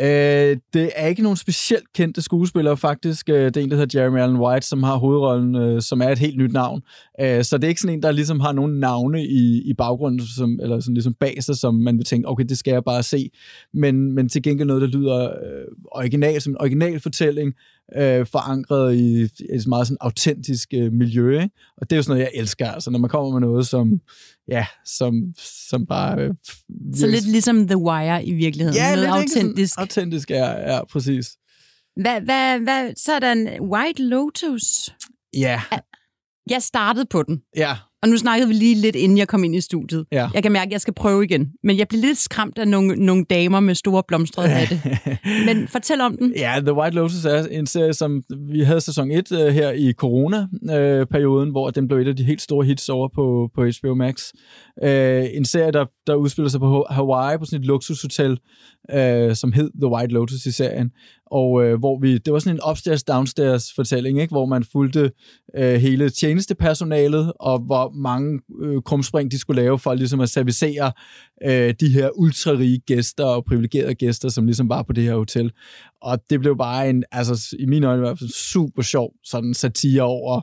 Øh, 0.00 0.56
det 0.74 0.90
er 0.96 1.06
ikke 1.06 1.22
nogen 1.22 1.36
specielt 1.36 1.92
kendte 1.94 2.22
skuespillere, 2.22 2.76
faktisk. 2.76 3.28
Øh, 3.28 3.44
det 3.44 3.56
er 3.56 3.60
en, 3.60 3.70
der 3.70 3.76
hedder 3.76 4.00
Jeremy 4.00 4.18
Allen 4.18 4.40
White, 4.40 4.66
som 4.66 4.82
har 4.82 4.96
hovedrollen, 4.96 5.56
øh, 5.56 5.82
som 5.82 6.02
er 6.02 6.08
et 6.08 6.18
helt 6.18 6.36
nyt 6.36 6.52
navn. 6.52 6.82
Øh, 7.20 7.44
så 7.44 7.56
det 7.56 7.64
er 7.64 7.68
ikke 7.68 7.80
sådan 7.80 7.96
en, 7.96 8.02
der 8.02 8.12
ligesom 8.12 8.40
har 8.40 8.52
nogen 8.52 8.80
navne 8.80 9.24
i, 9.24 9.62
i 9.70 9.74
baggrunden, 9.74 10.26
som, 10.36 10.60
eller 10.62 10.80
sådan 10.80 10.94
ligesom 10.94 11.14
bag 11.14 11.42
sig, 11.42 11.56
som 11.56 11.74
man 11.74 11.96
vil 11.96 12.04
tænke, 12.04 12.28
okay, 12.28 12.44
det 12.44 12.58
skal 12.58 12.72
jeg 12.72 12.84
bare 12.84 13.02
se. 13.02 13.30
Men, 13.74 14.12
men 14.12 14.28
til 14.28 14.42
gengæld 14.42 14.66
noget, 14.66 14.82
der 14.82 14.98
lyder 14.98 15.24
øh, 15.24 15.64
original, 15.92 16.40
som 16.40 16.52
en 16.52 16.60
original 16.60 17.00
fortælling, 17.00 17.54
øh, 17.96 18.26
forankret 18.26 18.94
i 18.94 19.22
et 19.22 19.66
meget 19.66 19.86
sådan 19.86 19.96
autentisk 20.00 20.68
øh, 20.74 20.92
miljø. 20.92 21.40
Ikke? 21.42 21.54
Og 21.76 21.90
det 21.90 21.96
er 21.96 21.98
jo 21.98 22.02
sådan 22.02 22.16
noget, 22.16 22.30
jeg 22.32 22.40
elsker. 22.40 22.70
Altså, 22.70 22.90
når 22.90 22.98
man 22.98 23.10
kommer 23.10 23.30
med 23.32 23.48
noget, 23.48 23.66
som, 23.66 24.00
ja, 24.48 24.66
som, 24.84 25.34
som 25.68 25.86
bare... 25.86 26.20
Øh, 26.20 26.34
så 26.94 27.06
lidt 27.06 27.28
ligesom 27.28 27.66
The 27.66 27.76
Wire 27.76 28.24
i 28.24 28.32
virkeligheden. 28.32 28.76
Ja, 28.76 28.94
noget 28.94 28.98
lidt 28.98 29.36
autentisk. 29.36 29.74
Sådan, 29.74 29.82
autentisk, 29.82 30.30
ja, 30.30 30.74
ja, 30.74 30.84
præcis. 30.84 31.36
Hvad, 31.96 32.20
hvad, 32.20 32.58
hvad, 32.58 32.92
så 32.96 33.12
er 33.12 33.18
der 33.18 33.32
en 33.32 33.48
White 33.60 34.02
Lotus. 34.02 34.94
Ja. 35.36 35.62
Jeg 36.50 36.62
startede 36.62 37.06
på 37.10 37.22
den. 37.22 37.42
Ja. 37.56 37.76
Og 38.02 38.08
nu 38.08 38.16
snakkede 38.16 38.48
vi 38.48 38.54
lige 38.54 38.74
lidt, 38.74 38.96
inden 38.96 39.18
jeg 39.18 39.28
kom 39.28 39.44
ind 39.44 39.54
i 39.54 39.60
studiet. 39.60 40.06
Ja. 40.12 40.28
Jeg 40.34 40.42
kan 40.42 40.52
mærke, 40.52 40.68
at 40.68 40.72
jeg 40.72 40.80
skal 40.80 40.94
prøve 40.94 41.24
igen. 41.24 41.48
Men 41.64 41.78
jeg 41.78 41.88
blev 41.88 42.00
lidt 42.00 42.18
skræmt 42.18 42.58
af 42.58 42.68
nogle, 42.68 42.96
nogle 42.96 43.24
damer 43.30 43.60
med 43.60 43.74
store 43.74 44.02
blomstrede 44.08 44.48
hatte. 44.58 44.80
Men 45.46 45.68
fortæl 45.68 46.00
om 46.00 46.16
den. 46.16 46.32
Ja, 46.36 46.60
The 46.60 46.74
White 46.74 46.96
Lotus 46.96 47.24
er 47.24 47.46
en 47.50 47.66
serie, 47.66 47.94
som 47.94 48.22
vi 48.50 48.60
havde 48.60 48.80
sæson 48.80 49.10
1 49.10 49.32
uh, 49.32 49.40
øh, 49.40 49.46
her 49.46 49.70
i 49.70 49.92
corona-perioden, 49.92 51.48
uh, 51.48 51.52
hvor 51.52 51.70
den 51.70 51.88
blev 51.88 51.98
et 51.98 52.08
af 52.08 52.16
de 52.16 52.24
helt 52.24 52.42
store 52.42 52.66
hits 52.66 52.88
over 52.88 53.08
på, 53.14 53.50
på 53.54 53.64
HBO 53.64 53.94
Max. 53.94 54.30
Uh, 54.82 54.88
en 55.36 55.44
serie, 55.44 55.72
der, 55.72 55.86
der 56.10 56.16
udspiller 56.16 56.48
sig 56.48 56.60
på 56.60 56.86
Hawaii 56.90 57.38
på 57.38 57.44
sådan 57.44 57.60
et 57.60 57.66
luksushotel, 57.66 58.38
øh, 58.90 59.36
som 59.36 59.52
hed 59.52 59.70
The 59.80 59.88
White 59.88 60.14
Lotus 60.14 60.46
i 60.46 60.52
serien 60.52 60.90
og 61.30 61.64
øh, 61.64 61.78
hvor 61.78 61.98
vi, 62.00 62.18
det 62.18 62.32
var 62.32 62.38
sådan 62.38 62.56
en 62.56 62.70
upstairs-downstairs 62.70 63.74
fortælling, 63.74 64.20
ikke? 64.20 64.30
hvor 64.30 64.46
man 64.46 64.64
fulgte 64.72 65.12
øh, 65.56 65.74
hele 65.74 66.10
tjenestepersonalet, 66.10 67.32
og 67.40 67.58
hvor 67.58 67.92
mange 67.94 68.40
øh, 68.62 68.82
krumspring 68.82 69.30
de 69.30 69.38
skulle 69.38 69.62
lave 69.62 69.78
for 69.78 69.94
ligesom 69.94 70.20
at 70.20 70.30
servicere 70.30 70.92
øh, 71.44 71.74
de 71.80 71.88
her 71.88 72.10
ultrarige 72.14 72.78
gæster 72.78 73.24
og 73.24 73.44
privilegerede 73.44 73.94
gæster, 73.94 74.28
som 74.28 74.46
ligesom 74.46 74.68
var 74.68 74.82
på 74.82 74.92
det 74.92 75.04
her 75.04 75.14
hotel. 75.14 75.52
Og 76.02 76.18
det 76.30 76.40
blev 76.40 76.56
bare 76.58 76.90
en, 76.90 77.04
altså 77.12 77.56
i 77.58 77.66
mine 77.66 77.86
øjne, 77.86 78.02
var 78.02 78.18
super 78.34 78.82
sjov 78.82 79.12
sådan 79.24 79.54
satire 79.54 80.02
over 80.02 80.40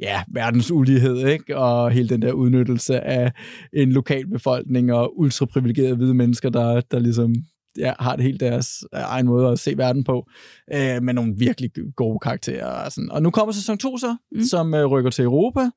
ja, 0.00 0.22
verdens 0.28 0.70
ulighed, 0.70 1.28
ikke? 1.28 1.56
og 1.58 1.90
hele 1.90 2.08
den 2.08 2.22
der 2.22 2.32
udnyttelse 2.32 3.00
af 3.00 3.32
en 3.72 3.92
lokal 3.92 4.26
befolkning 4.26 4.92
og 4.92 5.01
ultraprivilegerede 5.06 5.96
hvide 5.96 6.14
mennesker, 6.14 6.50
der, 6.50 6.80
der 6.80 6.98
ligesom 6.98 7.34
ja, 7.78 7.92
har 7.98 8.16
det 8.16 8.24
helt 8.24 8.40
deres 8.40 8.84
øh, 8.94 9.00
egen 9.00 9.26
måde 9.26 9.48
at 9.48 9.58
se 9.58 9.78
verden 9.78 10.04
på, 10.04 10.28
øh, 10.74 11.02
med 11.02 11.14
nogle 11.14 11.34
virkelig 11.38 11.70
gode 11.96 12.18
karakterer. 12.22 12.66
Og, 12.66 12.92
sådan. 12.92 13.10
og 13.10 13.22
nu 13.22 13.30
kommer 13.30 13.52
sæson 13.52 13.78
2 13.78 13.98
så, 13.98 14.16
mm. 14.32 14.42
som 14.42 14.74
øh, 14.74 14.86
rykker 14.86 15.10
til 15.10 15.24
Europa, 15.24 15.70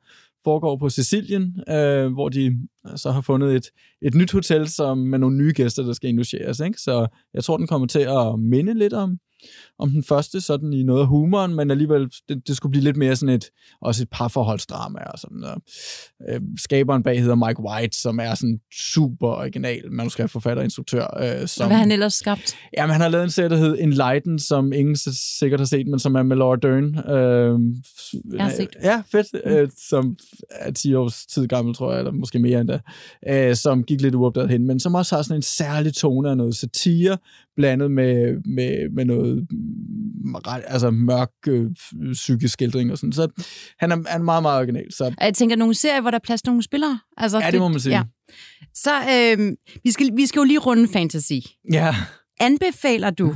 foregår 0.43 0.77
på 0.77 0.89
Sicilien, 0.89 1.55
øh, 1.69 2.13
hvor 2.13 2.29
de 2.29 2.59
så 2.95 3.11
har 3.11 3.21
fundet 3.21 3.55
et, 3.55 3.65
et 4.01 4.15
nyt 4.15 4.31
hotel 4.31 4.67
som 4.67 4.97
med 4.97 5.19
nogle 5.19 5.37
nye 5.37 5.53
gæster, 5.55 5.83
der 5.83 5.93
skal 5.93 6.09
induceres. 6.09 6.59
Ikke? 6.59 6.81
Så 6.81 7.07
jeg 7.33 7.43
tror, 7.43 7.57
den 7.57 7.67
kommer 7.67 7.87
til 7.87 7.99
at 7.99 8.39
minde 8.39 8.73
lidt 8.73 8.93
om, 8.93 9.19
om 9.79 9.89
den 9.89 10.03
første, 10.03 10.41
sådan 10.41 10.73
i 10.73 10.83
noget 10.83 11.01
af 11.01 11.07
humoren, 11.07 11.55
men 11.55 11.71
alligevel, 11.71 12.09
det, 12.29 12.47
det 12.47 12.57
skulle 12.57 12.71
blive 12.71 12.83
lidt 12.83 12.97
mere 12.97 13.15
sådan 13.15 13.35
et, 13.35 13.49
også 13.81 14.03
et 14.03 14.09
parforholdsdrama 14.09 14.99
og 14.99 15.19
sådan 15.19 15.37
noget. 15.37 15.57
Øh, 16.29 16.41
skaberen 16.57 17.03
bag 17.03 17.21
hedder 17.21 17.35
Mike 17.35 17.61
White, 17.61 17.97
som 18.01 18.19
er 18.19 18.35
sådan 18.35 18.59
super 18.73 19.27
original 19.27 19.91
manuskriptforfatter 19.91 20.61
og 20.61 20.65
instruktør. 20.65 21.07
Øh, 21.19 21.47
som, 21.47 21.67
Hvad 21.67 21.75
har 21.75 21.83
han 21.83 21.91
ellers 21.91 22.13
skabt? 22.13 22.55
Jamen, 22.77 22.91
han 22.91 23.01
har 23.01 23.09
lavet 23.09 23.23
en 23.23 23.31
serie, 23.31 23.49
der 23.49 23.57
hedder 23.57 23.75
Enlighten, 23.75 24.39
som 24.39 24.73
ingen 24.73 24.95
sikkert 25.39 25.59
har 25.59 25.67
set, 25.67 25.87
men 25.87 25.99
som 25.99 26.15
er 26.15 26.23
med 26.23 26.37
Laura 26.37 26.55
Dern. 26.55 27.09
Øh, 27.09 27.59
jeg 28.33 28.43
har 28.43 28.51
set. 28.51 28.69
Ja, 28.83 29.03
fedt. 29.11 29.27
Mm. 29.45 29.51
Øh, 29.51 29.69
som 29.89 30.17
er 30.51 30.71
10 30.71 30.93
års 30.93 31.25
tid 31.25 31.47
gammel, 31.47 31.75
tror 31.75 31.91
jeg, 31.91 31.99
eller 31.99 32.11
måske 32.11 32.39
mere 32.39 32.61
end 32.61 32.67
det. 32.67 32.81
Øh, 33.29 33.55
som 33.55 33.83
gik 33.83 34.01
lidt 34.01 34.15
uopdaget 34.15 34.49
hen, 34.49 34.67
men 34.67 34.79
som 34.79 34.95
også 34.95 35.15
har 35.15 35.23
sådan 35.23 35.35
en 35.35 35.41
særlig 35.41 35.93
tone 35.93 36.29
af 36.29 36.37
noget 36.37 36.55
satire, 36.55 37.17
blandet 37.55 37.91
med, 37.91 38.41
med, 38.45 38.89
med 38.89 39.05
noget 39.05 39.47
altså 40.67 40.91
mørk 40.91 41.31
øh, 41.47 41.71
psykisk 42.13 42.53
skildring 42.53 42.91
og 42.91 42.97
sådan. 42.97 43.13
Så 43.13 43.27
han 43.79 43.91
er, 43.91 43.97
er 44.07 44.17
meget, 44.17 44.41
meget 44.41 44.57
original. 44.59 44.93
Så, 44.93 45.15
Jeg 45.21 45.33
tænker, 45.33 45.55
nogle 45.55 45.73
serier, 45.73 46.01
hvor 46.01 46.11
der 46.11 46.17
er 46.17 46.21
plads 46.23 46.41
til 46.41 46.49
nogle 46.49 46.63
spillere. 46.63 46.99
Altså, 47.17 47.39
ja, 47.39 47.51
det 47.51 47.59
må 47.59 47.67
man 47.67 47.79
sige. 47.79 47.95
Ja. 47.95 48.03
Så 48.73 48.91
øh, 48.91 49.51
vi, 49.83 49.91
skal, 49.91 50.11
vi 50.15 50.25
skal 50.25 50.39
jo 50.39 50.43
lige 50.43 50.59
runde 50.59 50.87
fantasy. 50.87 51.33
ja. 51.71 51.95
Anbefaler 52.39 53.09
du 53.09 53.35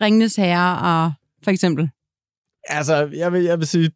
Ringenes 0.00 0.36
Herre 0.36 0.78
og 0.78 1.12
for 1.44 1.50
eksempel? 1.50 1.88
Altså, 2.68 3.10
jeg 3.16 3.32
vil, 3.32 3.42
jeg 3.42 3.58
vil 3.58 3.66
sige, 3.66 3.90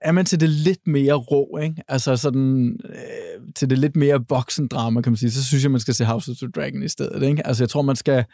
er 0.00 0.12
man 0.12 0.24
til 0.24 0.40
det 0.40 0.48
lidt 0.48 0.86
mere 0.86 1.14
rå, 1.14 1.58
ikke? 1.62 1.82
altså 1.88 2.16
sådan, 2.16 2.76
øh, 2.84 3.52
til 3.56 3.70
det 3.70 3.78
lidt 3.78 3.96
mere 3.96 4.24
voksendrama, 4.28 5.00
kan 5.00 5.12
man 5.12 5.16
sige, 5.16 5.30
så 5.30 5.44
synes 5.44 5.62
jeg, 5.62 5.70
man 5.70 5.80
skal 5.80 5.94
se 5.94 6.04
House 6.04 6.30
of 6.30 6.36
the 6.36 6.48
Dragon 6.48 6.82
i 6.82 6.88
stedet. 6.88 7.22
Ikke? 7.22 7.46
Altså, 7.46 7.62
jeg 7.62 7.68
tror, 7.68 7.82
man 7.82 7.96
skal... 7.96 8.24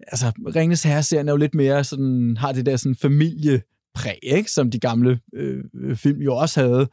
Altså, 0.00 0.32
Ringens 0.56 0.82
Herre-serien 0.82 1.28
er 1.28 1.32
jo 1.32 1.36
lidt 1.36 1.54
mere 1.54 1.84
sådan, 1.84 2.36
har 2.36 2.52
det 2.52 2.66
der 2.66 2.76
sådan 2.76 2.96
familie 2.96 3.62
præg, 3.94 4.18
ikke? 4.22 4.50
som 4.50 4.70
de 4.70 4.78
gamle 4.78 5.20
øh, 5.34 5.64
film 5.96 6.20
jo 6.20 6.36
også 6.36 6.60
havde. 6.60 6.88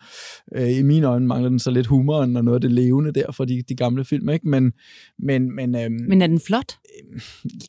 Øh, 0.56 0.78
I 0.78 0.82
mine 0.82 1.08
øjne 1.08 1.28
mangler 1.28 1.50
den 1.50 1.60
så 1.60 1.72
lidt 1.72 1.88
humoren 1.88 2.38
og 2.38 2.44
noget 2.44 2.56
af 2.56 2.62
det 2.62 2.72
levende 2.72 3.14
der 3.14 3.32
for 3.32 3.46
de, 3.46 3.64
de 3.70 3.76
gamle 3.76 4.06
film, 4.06 4.30
ikke? 4.30 4.48
Men, 4.48 4.74
men, 5.20 5.56
men, 5.56 5.76
øhm, 5.76 5.98
Men 6.08 6.22
er 6.22 6.28
den 6.28 6.40
flot? 6.40 6.78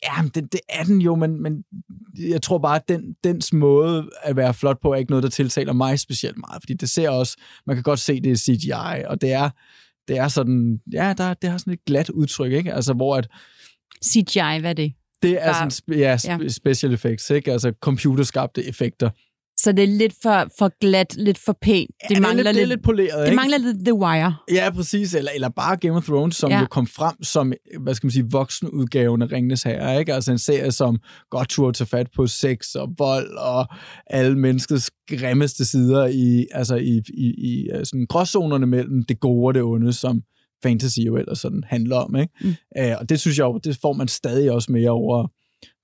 Ja, 0.03 0.23
men 0.23 0.31
det, 0.35 0.53
det 0.53 0.61
er 0.69 0.85
den 0.85 1.01
jo, 1.01 1.15
men, 1.15 1.43
men 1.43 1.65
jeg 2.19 2.43
tror 2.43 2.59
bare, 2.59 2.77
at 2.77 2.89
den, 2.89 3.15
dens 3.25 3.53
måde 3.53 4.11
at 4.23 4.37
være 4.37 4.55
flot 4.55 4.81
på, 4.83 4.93
er 4.93 4.97
ikke 4.97 5.11
noget, 5.11 5.23
der 5.23 5.31
tiltaler 5.31 5.73
mig 5.73 5.99
specielt 5.99 6.39
meget, 6.39 6.63
fordi 6.63 6.75
det 6.75 6.91
ser 6.91 7.11
også, 7.11 7.37
man 7.67 7.77
kan 7.77 7.83
godt 7.83 8.01
se, 8.01 8.21
det 8.21 8.33
er 8.33 8.37
CGI, 8.37 9.05
og 9.07 9.21
det 9.21 9.33
er, 9.33 9.51
det 10.09 10.19
er 10.19 10.29
sådan, 10.29 10.81
ja, 10.93 11.15
der, 11.19 11.35
det 11.35 11.51
har 11.51 11.59
sådan 11.59 11.73
et 11.73 11.85
glat 11.87 12.11
udtryk, 12.11 12.53
ikke? 12.53 12.75
Altså, 12.75 12.93
hvor 12.93 13.17
at, 13.17 13.29
CGI, 14.05 14.61
hvad 14.61 14.71
er 14.71 14.73
det? 14.73 14.93
Det 15.23 15.31
er 15.45 15.53
Bare- 15.53 15.71
sådan, 15.71 15.99
ja, 15.99 16.49
special 16.49 16.93
effects, 16.95 17.31
ikke? 17.31 17.53
Altså 17.53 17.73
computerskabte 17.83 18.65
effekter. 18.65 19.11
Så 19.61 19.73
det 19.73 19.83
er 19.85 19.89
lidt 19.89 20.15
for, 20.23 20.47
for 20.59 20.79
glat, 20.81 21.17
lidt 21.17 21.39
for 21.39 21.57
pænt. 21.63 21.91
Det, 22.09 22.15
ja, 22.15 22.21
mangler 22.21 22.43
det 22.43 22.49
er 22.49 22.53
lidt, 22.53 22.63
er 22.63 22.67
lidt 22.67 22.83
poleret, 22.85 23.19
det 23.21 23.25
ikke? 23.27 23.37
mangler 23.37 23.59
lidt 23.59 23.77
The 23.85 23.95
Wire. 23.95 24.37
Ja, 24.53 24.71
præcis. 24.71 25.15
Eller, 25.15 25.31
eller 25.35 25.49
bare 25.49 25.77
Game 25.77 25.97
of 25.97 26.05
Thrones, 26.05 26.37
som 26.37 26.51
Ja. 26.51 26.61
jo 26.61 26.67
kom 26.67 26.87
frem 26.87 27.23
som, 27.23 27.53
hvad 27.81 27.95
skal 27.95 28.07
man 28.07 28.11
sige, 28.13 28.27
voksenudgaven 28.31 29.23
af 29.23 29.33
Ringenes 29.33 29.63
Herre, 29.63 29.99
ikke? 30.01 30.15
Altså 30.15 30.33
en 30.33 30.39
serie, 30.39 30.73
som 30.73 30.99
godt 31.31 31.49
turde 31.49 31.77
tage 31.79 31.89
fat 31.89 32.07
på 32.17 32.27
sex 32.27 32.75
og 32.75 32.89
vold 32.99 33.31
og 33.37 33.67
alle 34.07 34.39
menneskets 34.39 34.91
grimmeste 35.19 35.65
sider 35.65 36.07
i, 36.07 36.47
altså 36.53 36.77
i, 36.77 37.01
i, 37.15 37.35
i 37.39 37.69
øh, 37.75 37.87
sådan 37.87 38.07
gråzonerne 38.09 38.67
mellem 38.67 39.03
det 39.09 39.21
gode 39.21 39.47
og 39.47 39.55
det 39.55 39.63
onde, 39.63 39.93
som 39.93 40.23
fantasy 40.63 40.99
jo 41.07 41.17
ellers 41.17 41.39
sådan 41.39 41.63
handler 41.67 41.97
om, 41.97 42.17
ikke? 42.17 42.33
Mm. 42.41 42.55
Uh, 42.81 42.99
og 43.01 43.09
det 43.09 43.21
synes 43.21 43.39
jeg 43.39 43.45
jo, 43.45 43.59
det 43.65 43.79
får 43.83 43.93
man 43.93 44.09
stadig 44.09 44.53
også 44.53 44.73
mere 44.73 44.91
over 44.91 45.29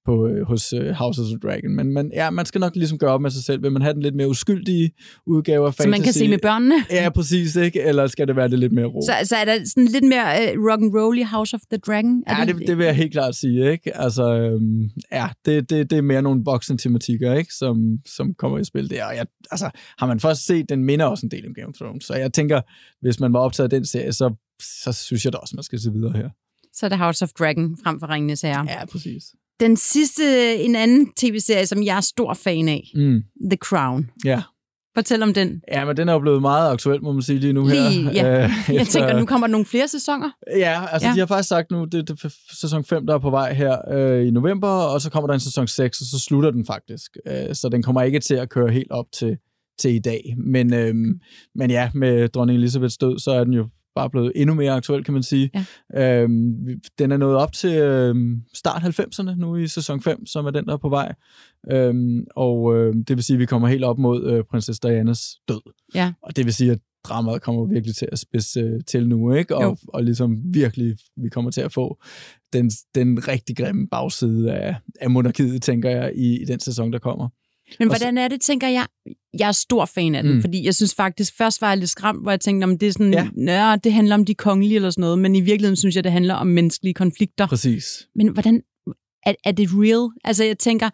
på, 0.05 0.27
øh, 0.29 0.47
hos 0.47 0.73
øh, 0.73 0.91
House 0.91 1.21
of 1.23 1.27
the 1.27 1.39
Dragon. 1.39 1.77
Men 1.77 1.93
man, 1.93 2.11
ja, 2.15 2.31
man 2.31 2.47
skal 2.47 2.61
nok 2.61 2.77
ligesom 2.77 2.99
gøre 2.99 3.11
op 3.11 3.21
med 3.21 3.31
sig 3.31 3.45
selv. 3.45 3.63
Vil 3.63 3.73
man 3.73 3.83
have 3.83 3.95
den 3.95 4.03
lidt 4.03 4.15
mere 4.15 4.29
uskyldige 4.29 4.91
udgave 5.27 5.67
af 5.67 5.75
fantasy? 5.75 5.87
Så 5.87 5.91
man 5.91 6.03
kan 6.03 6.13
se 6.13 6.29
med 6.29 6.39
børnene. 6.39 6.75
Ja, 6.91 7.11
præcis, 7.11 7.57
ikke? 7.57 7.83
Eller 7.83 8.07
skal 8.07 8.29
det 8.29 8.37
være 8.37 8.49
det 8.49 8.59
lidt 8.59 8.73
mere 8.73 8.85
ro? 8.85 9.01
Så, 9.01 9.29
så 9.29 9.37
er 9.37 9.45
der 9.45 9.59
sådan 9.65 9.89
lidt 9.89 10.05
mere 10.05 10.57
uh, 10.57 10.71
rock 10.71 10.83
and 10.83 10.97
roll 10.97 11.19
i 11.19 11.23
House 11.23 11.55
of 11.55 11.61
the 11.71 11.79
Dragon? 11.79 12.23
Er 12.27 12.39
Ja, 12.39 12.53
det, 12.53 12.67
det 12.67 12.79
vil 12.79 12.87
jeg 12.87 12.97
helt 12.97 13.13
klart 13.13 13.35
sige, 13.35 13.73
ikke? 13.73 13.97
Altså, 13.97 14.35
øhm, 14.35 14.91
ja, 15.13 15.29
det, 15.45 15.71
det, 15.71 15.91
det 15.91 15.99
er 15.99 16.03
mere 16.03 16.23
nogle 16.23 16.43
voksen-tematikker, 16.45 17.35
ikke? 17.35 17.55
Som, 17.55 17.99
som 18.17 18.35
kommer 18.35 18.59
i 18.59 18.65
spil 18.65 18.91
der. 18.91 19.05
Og 19.05 19.17
jeg, 19.17 19.27
altså, 19.51 19.71
har 19.99 20.07
man 20.07 20.21
først 20.21 20.47
set, 20.47 20.69
den 20.69 20.85
minder 20.85 21.07
også 21.07 21.27
en 21.27 21.31
del 21.31 21.47
om 21.47 21.55
Game 21.55 21.69
of 21.69 21.75
Thrones. 21.75 22.05
Så 22.05 22.15
jeg 22.15 22.33
tænker, 22.33 22.61
hvis 23.01 23.21
man 23.21 23.33
var 23.33 23.39
optaget 23.39 23.73
af 23.73 23.79
den 23.79 23.85
serie, 23.85 24.13
så, 24.13 24.35
så 24.63 24.93
synes 24.93 25.25
jeg 25.25 25.33
da 25.33 25.39
også, 25.39 25.57
man 25.57 25.63
skal 25.63 25.81
se 25.81 25.93
videre 25.93 26.13
her. 26.17 26.29
Så 26.73 26.87
er 26.87 26.89
det 26.89 26.99
House 26.99 27.23
of 27.25 27.29
Dragon 27.39 27.77
frem 27.85 28.01
for 28.01 28.11
Ringenes 28.11 28.41
Herre. 28.41 28.67
Ja, 28.69 28.85
præcis. 28.87 29.25
Den 29.61 29.77
sidste, 29.77 30.57
en 30.57 30.77
anden 30.77 31.13
tv-serie, 31.17 31.67
som 31.67 31.83
jeg 31.83 31.97
er 31.97 32.01
stor 32.01 32.35
fan 32.35 32.69
af, 32.69 32.83
Mm, 32.95 33.23
The 33.51 33.57
Crown. 33.57 34.11
ja. 34.25 34.43
Fortæl 34.97 35.23
om 35.23 35.35
den. 35.35 35.61
ja, 35.73 35.85
men 35.85 35.97
den 35.97 36.09
er 36.09 36.13
jo 36.13 36.19
blevet 36.19 36.41
meget 36.41 36.71
aktuel, 36.73 37.03
må 37.03 37.13
man 37.13 37.23
sige 37.23 37.39
lige 37.39 37.53
nu 37.53 37.67
her. 37.67 37.91
Lige, 37.91 38.11
ja. 38.13 38.45
Øh, 38.45 38.51
Jeg 38.69 38.77
efter- 38.81 39.01
tænker, 39.01 39.19
nu 39.21 39.27
kommer 39.27 39.47
der 39.47 39.53
nogle 39.53 39.67
flere 39.67 39.89
sæsoner. 39.89 40.31
Ja, 40.57 40.87
altså 40.93 41.09
Ja. 41.09 41.15
de 41.15 41.19
har 41.19 41.27
faktisk 41.27 41.49
sagt 41.49 41.71
nu, 41.71 41.85
det, 41.85 42.09
det 42.09 42.25
er 42.25 42.35
sæson 42.61 42.85
5, 42.85 43.07
der 43.07 43.15
er 43.15 43.19
på 43.19 43.31
vej 43.31 43.53
her 43.55 43.77
øh, 43.95 44.27
i 44.27 44.31
november, 44.31 44.69
og 44.69 45.01
så 45.01 45.11
kommer 45.11 45.27
der 45.27 45.35
en 45.35 45.41
sæson 45.41 45.67
6, 45.69 46.01
og 46.01 46.07
så 46.07 46.19
slutter 46.19 46.51
den 46.51 46.67
faktisk. 46.67 47.17
Øh, 47.27 47.55
så 47.55 47.69
den 47.69 47.83
kommer 47.83 48.03
ikke 48.03 48.21
til 48.21 48.35
at 48.35 48.51
køre 48.51 48.73
helt 48.73 48.91
op 48.91 49.07
til, 49.13 49.37
til 49.79 49.95
i 49.95 49.99
dag. 49.99 50.35
Men, 50.47 50.75
øh, 50.75 50.95
men 51.55 51.71
ja, 51.71 51.91
med 51.95 52.29
dronning 52.29 52.59
Elisabeths 52.59 52.97
død, 52.99 53.19
så 53.19 53.31
er 53.31 53.45
den 53.45 53.53
jo 53.53 53.69
bare 53.95 54.11
blevet 54.11 54.33
endnu 54.35 54.55
mere 54.55 54.73
aktuel, 54.73 55.05
kan 55.05 55.15
man 55.15 55.23
sige. 55.23 55.51
Ja. 55.95 56.23
Øh, 56.23 56.29
den 56.99 57.13
er 57.13 57.17
nået 57.17 57.37
op 57.37 57.53
til 57.53 57.79
øh, 57.79 58.15
start 58.55 58.83
90'erne 58.83 59.35
nu 59.35 59.57
i 59.57 59.67
sæson 59.67 60.03
5, 60.03 60.27
som 60.27 60.47
er 60.47 60.51
den, 60.51 60.67
der 60.67 60.73
er 60.73 60.77
på 60.77 60.89
vej. 60.89 61.15
Øh, 61.71 61.95
og 62.37 62.77
øh, 62.77 62.95
det 63.09 63.17
vil 63.17 63.25
sige, 63.25 63.35
at 63.35 63.41
vi 63.41 63.47
kommer 63.47 63.69
helt 63.69 63.85
op 63.85 63.99
mod 63.99 64.25
øh, 64.25 64.45
prinsesse 64.51 64.81
Dianas 64.83 65.37
død. 65.49 65.73
Ja. 65.95 66.13
Og 66.23 66.37
det 66.37 66.45
vil 66.45 66.55
sige, 66.55 66.73
at 66.73 66.79
dramaet 67.05 67.43
kommer 67.43 67.65
virkelig 67.65 67.97
til 67.97 68.09
at 68.13 68.19
spidse 68.19 68.61
øh, 68.61 68.81
til 68.87 69.09
nu, 69.09 69.33
ikke? 69.33 69.55
Jo. 69.55 69.71
Og, 69.71 69.79
og 69.89 70.05
ligesom 70.05 70.43
virkelig, 70.45 70.97
vi 71.17 71.29
kommer 71.29 71.51
til 71.51 71.61
at 71.61 71.73
få 71.73 72.03
den, 72.53 72.71
den 72.95 73.29
rigtig 73.29 73.57
grimme 73.57 73.89
bagside 73.89 74.53
af, 74.53 74.77
af 75.01 75.11
monarkiet, 75.11 75.63
tænker 75.63 75.91
jeg, 75.91 76.13
i, 76.15 76.43
i 76.43 76.45
den 76.45 76.61
sæson, 76.61 76.93
der 76.93 76.99
kommer. 76.99 77.29
Men 77.79 77.89
hvordan 77.89 78.19
er 78.19 78.29
det, 78.29 78.41
tænker 78.41 78.69
jeg? 78.69 78.87
Jeg 79.39 79.49
er 79.49 79.53
stor 79.53 79.85
fan 79.85 80.15
af 80.15 80.23
den, 80.23 80.35
mm. 80.35 80.41
Fordi 80.41 80.65
jeg 80.65 80.75
synes 80.75 80.95
faktisk, 80.95 81.37
først 81.37 81.61
var 81.61 81.69
jeg 81.69 81.79
lidt 81.79 81.91
skræmt, 81.91 82.23
hvor 82.23 82.31
jeg 82.31 82.41
tænkte, 82.41 82.65
om 82.65 82.79
det 82.79 82.89
er 82.89 82.93
sådan, 82.93 83.13
Ja. 83.13 83.29
ja. 83.71 83.77
det 83.85 83.93
handler 83.93 84.15
om 84.15 84.25
de 84.25 84.35
kongelige 84.35 84.77
eller 84.77 84.91
sådan 84.91 85.01
noget, 85.01 85.19
men 85.19 85.37
i 85.37 85.41
virkeligheden 85.41 85.77
synes 85.77 85.97
jeg, 85.97 86.05
det 86.05 86.13
handler 86.13 86.35
om 86.35 86.47
menneskelige 86.47 86.95
konflikter. 86.95 87.47
Præcis. 87.47 88.09
Men 88.15 88.29
hvordan, 88.29 88.63
er, 89.27 89.35
er 89.45 89.53
det 89.53 89.69
real? 89.73 90.11
Altså 90.25 90.45
jeg 90.45 90.59
tænker, 90.59 90.91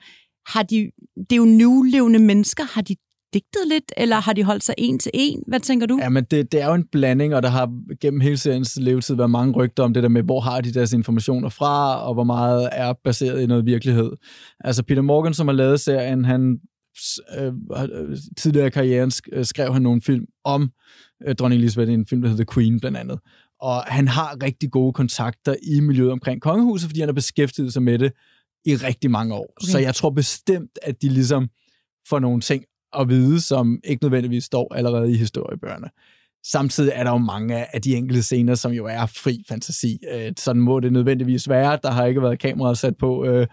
har 0.53 0.63
de, 0.63 0.91
det 1.17 1.33
er 1.33 1.37
jo 1.37 1.45
nulevende 1.45 2.19
mennesker, 2.19 2.65
har 2.65 2.83
de 2.83 2.97
digtet 3.35 3.69
lidt, 3.69 3.93
eller 3.97 4.17
har 4.17 4.33
de 4.33 4.45
holdt 4.45 4.65
sig 4.65 4.75
en 4.79 4.99
til 4.99 5.11
en? 5.15 5.43
Hvad 5.47 5.61
tænker 5.61 5.87
du? 5.87 5.99
Ja, 6.03 6.09
men 6.09 6.25
det, 6.25 6.53
det 6.53 6.63
er 6.63 6.67
jo 6.67 6.75
en 6.75 6.87
blanding, 6.93 7.35
og 7.35 7.43
der 7.43 7.49
har 7.49 7.73
gennem 8.01 8.21
hele 8.21 8.37
seriens 8.37 8.77
levetid 8.81 9.15
været 9.15 9.31
mange 9.31 9.55
rygter 9.55 9.83
om 9.83 9.95
det 9.95 10.03
der 10.03 10.09
med, 10.09 10.23
hvor 10.23 10.41
har 10.41 10.61
de 10.61 10.73
deres 10.73 10.93
informationer 10.93 11.49
fra, 11.49 12.03
og 12.09 12.15
hvor 12.15 12.25
meget 12.25 12.69
er 12.73 12.93
baseret 13.05 13.43
i 13.43 13.47
noget 13.47 13.67
virkelighed. 13.67 14.11
Altså 14.61 14.83
Peter 14.83 15.03
Morgan, 15.03 15.35
som 15.35 15.49
har 15.49 15.55
lavet 15.55 15.81
serien, 15.81 16.25
han 16.25 16.59
øh, 17.39 17.53
har- 17.77 18.17
tidligere 18.39 18.67
i 18.67 18.71
karrieren 18.71 19.13
øh, 19.33 19.45
skrev 19.45 19.73
han 19.73 19.83
nogle 19.83 20.03
film 20.03 20.25
om 20.45 20.71
øh, 21.27 21.35
dronning 21.35 21.59
Elizabeth, 21.63 21.93
en 21.93 22.07
film, 22.07 22.23
der 22.23 22.29
hedder 22.29 22.45
The 22.45 22.55
Queen 22.55 22.81
blandt 22.81 22.99
andet. 22.99 23.19
Og 23.61 23.83
han 23.83 24.09
har 24.09 24.37
rigtig 24.43 24.71
gode 24.71 24.93
kontakter 24.93 25.55
i 25.63 25.81
miljøet 25.81 26.13
omkring 26.13 26.41
kongehuset, 26.43 26.89
fordi 26.89 27.01
han 27.01 27.09
har 27.09 27.15
beskæftiget 27.15 27.73
sig 27.73 27.83
med 27.83 27.99
det 27.99 28.13
i 28.65 28.77
rigtig 28.77 29.11
mange 29.11 29.35
år. 29.35 29.53
Okay. 29.63 29.71
Så 29.71 29.79
jeg 29.79 29.95
tror 29.95 30.11
bestemt, 30.11 30.79
at 30.83 31.03
de 31.03 31.09
ligesom 31.09 31.49
får 32.09 32.19
nogle 32.19 32.41
ting 32.41 32.65
at 32.99 33.09
vide, 33.09 33.41
som 33.41 33.81
ikke 33.85 34.05
nødvendigvis 34.05 34.45
står 34.45 34.75
allerede 34.75 35.13
i 35.13 35.17
historiebøgerne. 35.17 35.91
Samtidig 36.47 36.93
er 36.95 37.05
der 37.05 37.11
jo 37.11 37.19
mange 37.19 37.75
af 37.75 37.83
de 37.83 37.95
enkelte 37.97 38.23
scener, 38.23 38.55
som 38.55 38.73
jo 38.73 38.87
er 38.87 39.07
fri 39.07 39.45
fantasi. 39.49 39.99
Øh, 40.15 40.33
Sådan 40.39 40.63
må 40.63 40.81
det 40.81 40.93
nødvendigvis 40.93 41.49
være. 41.49 41.79
Der 41.83 41.91
har 41.91 42.07
ikke 42.07 42.23
været 42.23 42.39
kameraer 42.39 42.75
sat 42.75 42.95
på 43.01 43.25
øh, 43.27 43.47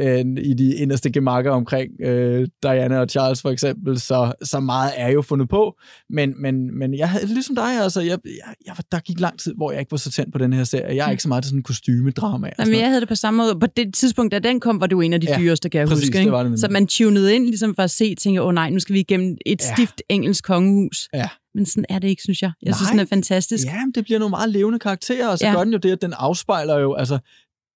øh, 0.00 0.24
i 0.42 0.54
de 0.54 0.74
inderste 0.74 1.12
gemakker 1.12 1.50
omkring 1.50 1.90
øh, 2.04 2.48
Diana 2.62 2.98
og 3.00 3.08
Charles 3.08 3.42
for 3.42 3.50
eksempel, 3.50 4.00
så, 4.00 4.32
så 4.42 4.60
meget 4.60 4.92
er 4.96 5.08
jo 5.08 5.22
fundet 5.22 5.48
på. 5.48 5.74
Men, 6.10 6.34
men, 6.42 6.78
men 6.78 6.94
jeg 6.98 7.08
havde 7.08 7.26
ligesom 7.26 7.54
dig, 7.54 7.80
altså, 7.82 8.00
jeg, 8.00 8.18
jeg, 8.24 8.54
jeg, 8.66 8.74
der 8.92 8.98
gik 9.00 9.20
lang 9.20 9.38
tid, 9.38 9.54
hvor 9.56 9.70
jeg 9.72 9.80
ikke 9.80 9.90
var 9.92 9.98
så 9.98 10.10
tændt 10.10 10.32
på 10.32 10.38
den 10.38 10.52
her 10.52 10.64
serie. 10.64 10.96
Jeg 10.96 11.06
er 11.06 11.10
ikke 11.10 11.22
så 11.22 11.28
meget 11.28 11.44
til 11.44 11.48
sådan 11.48 11.58
en 11.58 11.62
kostymedrama. 11.62 12.46
sådan 12.48 12.54
Jamen, 12.58 12.70
noget. 12.72 12.80
jeg 12.82 12.88
havde 12.88 13.00
det 13.00 13.08
på 13.08 13.14
samme 13.14 13.38
måde. 13.38 13.60
På 13.60 13.66
det 13.66 13.94
tidspunkt, 13.94 14.32
da 14.32 14.38
den 14.38 14.60
kom, 14.60 14.80
var 14.80 14.86
det 14.86 14.92
jo 14.92 15.00
en 15.00 15.12
af 15.12 15.20
de 15.20 15.26
Ja, 15.30 15.38
dyreste, 15.38 15.68
kan 15.68 15.78
jeg 15.80 15.88
præcis, 15.88 16.04
huske. 16.04 16.12
det 16.12 16.20
Ikke? 16.20 16.32
var 16.32 16.38
det 16.38 16.46
nemlig. 16.46 16.60
så 16.60 16.68
man 16.70 16.86
tunede 16.86 17.34
ind 17.34 17.44
ligesom 17.46 17.74
for 17.74 17.82
at 17.82 17.90
se, 17.90 18.14
tænke, 18.14 18.42
åh 18.42 18.48
oh, 18.48 18.54
nej, 18.54 18.70
nu 18.70 18.78
skal 18.80 18.94
vi 18.94 19.00
igennem 19.00 19.36
et 19.46 19.62
Ja. 19.62 19.74
stift 19.74 20.02
engelsk 20.08 20.44
kongehus. 20.44 21.08
Ja. 21.14 21.28
Men 21.54 21.66
sådan 21.66 21.84
er 21.88 21.98
det 21.98 22.08
ikke, 22.08 22.22
synes 22.22 22.42
jeg. 22.42 22.52
Jeg 22.62 22.70
Nej. 22.70 22.76
synes, 22.76 22.90
den 22.90 22.98
er 23.00 23.04
fantastisk. 23.04 23.66
Ja, 23.66 23.84
men 23.84 23.92
det 23.94 24.04
bliver 24.04 24.18
nogle 24.18 24.30
meget 24.30 24.50
levende 24.50 24.78
karakterer, 24.78 25.28
og 25.28 25.38
så 25.38 25.46
Ja. 25.46 25.52
gør 25.54 25.64
den 25.64 25.72
jo 25.72 25.78
det, 25.78 25.90
at 25.92 26.02
den 26.02 26.12
afspejler 26.16 26.78
jo, 26.78 26.94
altså, 26.94 27.18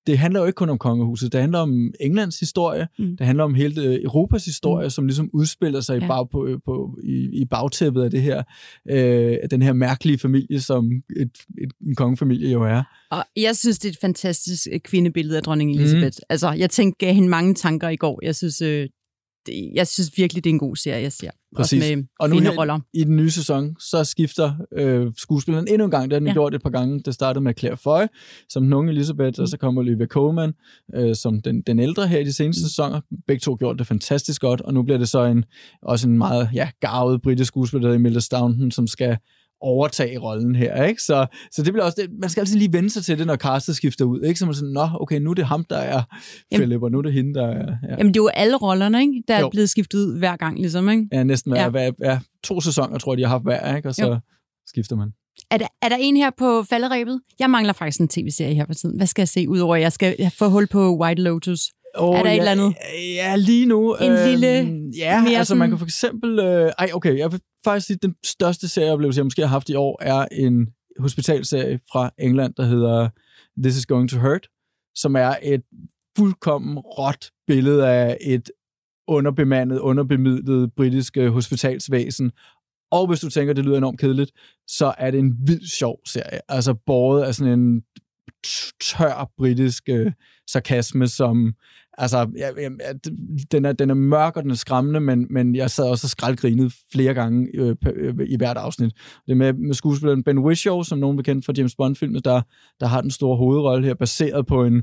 det 0.06 0.18
handler 0.18 0.40
jo 0.40 0.46
ikke 0.46 0.56
kun 0.56 0.68
om 0.70 0.78
kongehuset, 0.78 1.32
det 1.32 1.40
handler 1.40 1.58
om 1.58 1.90
Englands 2.00 2.40
historie, 2.40 2.88
Mm. 2.98 3.16
det 3.16 3.26
handler 3.26 3.44
om 3.44 3.54
hele 3.54 3.82
øh, 3.82 3.94
Europas 4.04 4.44
historie, 4.44 4.86
mm. 4.86 4.90
som 4.90 5.06
ligesom 5.06 5.30
udspiller 5.32 5.80
sig 5.80 5.98
Ja. 5.98 6.04
i, 6.04 6.08
bag, 6.08 6.30
på, 6.30 6.48
på, 6.64 6.98
i, 7.04 7.40
i 7.40 7.44
bagtæppet 7.44 8.02
af 8.02 8.10
det 8.10 8.22
her, 8.22 8.42
øh, 8.90 9.36
den 9.50 9.62
her 9.62 9.72
mærkelige 9.72 10.18
familie, 10.18 10.60
som 10.60 10.90
et, 11.16 11.30
et, 11.62 11.72
en 11.86 11.94
kongefamilie 11.94 12.50
jo 12.52 12.62
er. 12.62 12.82
Og 13.10 13.24
jeg 13.36 13.56
synes, 13.56 13.78
det 13.78 13.88
er 13.88 13.92
et 13.92 13.98
fantastisk 14.00 14.66
øh, 14.72 14.80
kvindebillede 14.80 15.36
af 15.36 15.42
dronning 15.42 15.70
Elisabeth. 15.70 16.04
Mm. 16.18 16.26
Altså, 16.28 16.52
jeg 16.52 16.70
tænkte, 16.70 17.06
gav 17.06 17.14
hende 17.14 17.28
mange 17.28 17.54
tanker 17.54 17.88
i 17.88 17.96
går. 17.96 18.20
Jeg 18.22 18.36
synes, 18.36 18.62
øh, 18.62 18.88
det, 19.48 19.70
jeg 19.74 19.86
synes 19.86 20.10
virkelig, 20.16 20.44
det 20.44 20.50
er 20.50 20.54
en 20.54 20.58
god 20.58 20.76
serie, 20.76 21.02
jeg 21.02 21.12
ser. 21.12 21.30
Præcis. 21.56 21.82
Også 21.82 21.96
med 21.96 22.04
Og 22.20 22.30
nu 22.30 22.38
her-. 22.38 22.80
I 22.94 23.04
den 23.04 23.16
nye 23.16 23.30
sæson, 23.30 23.76
så 23.80 24.04
skifter 24.04 24.52
øh, 24.72 25.06
skuespilleren 25.16 25.68
endnu 25.68 25.84
en 25.84 25.90
gang. 25.90 26.04
Det 26.04 26.12
har 26.12 26.18
den 26.18 26.26
Ja. 26.26 26.30
ja. 26.30 26.34
gjort 26.34 26.54
et 26.54 26.62
par 26.62 26.70
gange. 26.70 27.00
Det 27.04 27.14
startede 27.14 27.44
med 27.44 27.54
Claire 27.58 27.76
Foy, 27.76 28.02
som 28.48 28.62
den 28.62 28.72
unge 28.72 28.92
Elisabeth, 28.92 29.38
mm. 29.38 29.42
og 29.42 29.48
så 29.48 29.56
kommer 29.56 29.80
Olivia 29.82 30.06
Colman, 30.06 30.52
øh, 30.94 31.16
som 31.16 31.42
den, 31.42 31.62
den 31.62 31.78
ældre 31.78 32.08
her 32.08 32.18
i 32.18 32.24
de 32.24 32.32
seneste 32.32 32.62
mm. 32.62 32.68
sæsoner. 32.68 33.00
Begge 33.26 33.40
to 33.40 33.56
gjort 33.58 33.78
det 33.78 33.86
fantastisk 33.86 34.40
godt, 34.40 34.60
og 34.60 34.74
nu 34.74 34.82
bliver 34.82 34.98
det 34.98 35.08
så 35.08 35.24
en, 35.24 35.44
også 35.82 36.08
en 36.08 36.18
meget 36.18 36.50
ja, 36.54 36.70
garvet 36.80 37.22
britisk 37.22 37.48
skuespiller, 37.48 37.80
der 37.80 37.88
hedder 37.88 37.98
Imelda 37.98 38.20
Staunton, 38.20 38.70
som 38.70 38.86
skal 38.86 39.16
overtage 39.60 40.18
rollen 40.18 40.56
her, 40.56 40.84
ikke? 40.84 41.02
Så, 41.02 41.26
så 41.52 41.62
det 41.62 41.72
bliver 41.72 41.84
også 41.84 41.98
det, 42.02 42.10
man 42.20 42.30
skal 42.30 42.40
altid 42.40 42.58
lige 42.58 42.72
vende 42.72 42.90
sig 42.90 43.04
til 43.04 43.18
det, 43.18 43.26
når 43.26 43.36
castet 43.36 43.76
skifter 43.76 44.04
ud, 44.04 44.20
ikke? 44.22 44.38
Så 44.38 44.46
man 44.46 44.54
sådan, 44.54 44.72
nå, 44.72 44.88
okay, 44.94 45.18
nu 45.20 45.30
er 45.30 45.34
det 45.34 45.44
ham, 45.44 45.64
der 45.70 45.78
er 45.78 46.02
Philip, 46.54 46.82
og 46.82 46.90
nu 46.90 46.98
er 46.98 47.02
det 47.02 47.12
hende, 47.12 47.34
der 47.34 47.46
er... 47.46 47.66
Ja. 47.88 47.96
Jamen, 47.98 48.14
det 48.14 48.20
er 48.20 48.22
jo 48.22 48.28
alle 48.28 48.56
rollerne, 48.56 49.00
ikke? 49.00 49.22
Der 49.28 49.34
er 49.34 49.40
jo. 49.40 49.48
blevet 49.48 49.70
skiftet 49.70 49.98
ud 49.98 50.18
hver 50.18 50.36
gang, 50.36 50.58
ligesom, 50.60 50.88
ikke? 50.88 51.08
Ja, 51.12 51.22
næsten 51.22 51.52
hver, 51.52 51.62
ja. 51.62 51.68
hver, 51.68 51.90
hver 51.98 52.18
to 52.44 52.60
sæsoner, 52.60 52.98
tror 52.98 53.12
jeg, 53.12 53.18
de 53.18 53.22
har 53.22 53.30
haft 53.30 53.42
hver, 53.42 53.76
ikke? 53.76 53.88
Og 53.88 53.94
så 53.94 54.06
jo. 54.06 54.18
skifter 54.66 54.96
man. 54.96 55.12
Er 55.50 55.58
der, 55.58 55.66
er 55.82 55.88
der 55.88 55.96
en 56.00 56.16
her 56.16 56.30
på 56.38 56.62
falderæbet? 56.62 57.20
Jeg 57.38 57.50
mangler 57.50 57.72
faktisk 57.72 58.00
en 58.00 58.08
tv-serie 58.08 58.54
her 58.54 58.66
på 58.66 58.74
tiden. 58.74 58.96
Hvad 58.96 59.06
skal 59.06 59.22
jeg 59.22 59.28
se, 59.28 59.48
udover 59.48 59.76
at 59.76 59.82
jeg 59.82 59.92
skal 59.92 60.30
få 60.38 60.48
hul 60.48 60.66
på 60.66 60.98
White 61.00 61.22
Lotus? 61.22 61.60
Oh, 61.94 62.18
er 62.18 62.22
der 62.22 62.30
ja, 62.30 62.36
et 62.36 62.38
eller 62.38 62.50
andet? 62.52 62.74
Ja, 63.14 63.36
lige 63.36 63.66
nu. 63.66 63.94
En 63.94 64.12
øh, 64.12 64.26
lille... 64.26 64.48
Ja, 64.96 65.22
mere 65.22 65.38
altså 65.38 65.48
sådan... 65.48 65.58
man 65.58 65.68
kan 65.68 65.78
for 65.78 65.86
eksempel... 65.86 66.38
Øh, 66.38 66.72
ej, 66.78 66.90
okay, 66.94 67.18
jeg 67.18 67.32
vil 67.32 67.40
faktisk 67.64 67.86
sige, 67.86 67.94
at 67.94 68.02
den 68.02 68.14
største 68.24 68.68
serieoplevelse, 68.68 69.18
jeg 69.18 69.26
måske 69.26 69.42
har 69.42 69.48
haft 69.48 69.68
i 69.68 69.74
år, 69.74 69.98
er 70.02 70.26
en 70.32 70.68
hospitalserie 70.98 71.80
fra 71.92 72.10
England, 72.18 72.54
der 72.54 72.64
hedder 72.64 73.08
This 73.62 73.76
is 73.76 73.86
Going 73.86 74.10
to 74.10 74.18
Hurt, 74.18 74.48
som 74.94 75.16
er 75.16 75.34
et 75.42 75.62
fuldkommen 76.18 76.78
råt 76.78 77.30
billede 77.46 77.88
af 77.88 78.16
et 78.20 78.50
underbemandet, 79.08 79.78
underbemidlet 79.78 80.70
britisk 80.76 81.16
hospitalsvæsen, 81.16 82.32
og 82.90 83.06
hvis 83.06 83.20
du 83.20 83.30
tænker, 83.30 83.54
det 83.54 83.64
lyder 83.64 83.78
enormt 83.78 84.00
kedeligt, 84.00 84.32
så 84.68 84.94
er 84.98 85.10
det 85.10 85.20
en 85.20 85.34
vild 85.46 85.66
sjov 85.66 85.98
serie. 86.06 86.40
Altså 86.48 86.74
båret 86.86 87.22
af 87.22 87.34
sådan 87.34 87.60
en 87.60 87.82
tør 88.80 89.30
britisk 89.36 89.82
øh, 89.88 90.12
sarkasme, 90.50 91.08
som 91.08 91.52
altså, 91.98 92.26
ja, 92.36 92.48
ja, 92.58 92.68
den, 93.52 93.64
er, 93.64 93.72
den 93.72 93.90
er 93.90 93.94
mørk, 93.94 94.36
og 94.36 94.42
den 94.42 94.50
er 94.50 94.54
skræmmende, 94.54 95.00
men, 95.00 95.26
men 95.30 95.56
jeg 95.56 95.70
sad 95.70 95.84
også 95.84 96.06
og 96.06 96.10
skraldgrinede 96.10 96.70
flere 96.92 97.14
gange 97.14 97.48
øh, 97.54 97.76
øh 97.94 98.14
i 98.26 98.36
hvert 98.36 98.56
afsnit. 98.56 98.92
Det 99.26 99.32
er 99.32 99.36
med, 99.36 99.52
med 99.52 99.74
skuespilleren 99.74 100.22
Ben 100.22 100.38
Whishaw, 100.38 100.82
som 100.82 100.98
nogen 100.98 101.16
bekendt 101.16 101.46
fra 101.46 101.52
James 101.56 101.76
Bond-filmen, 101.76 102.22
der, 102.24 102.42
der 102.80 102.86
har 102.86 103.00
den 103.00 103.10
store 103.10 103.36
hovedrolle 103.36 103.86
her, 103.86 103.94
baseret 103.94 104.46
på 104.46 104.64
en, 104.64 104.82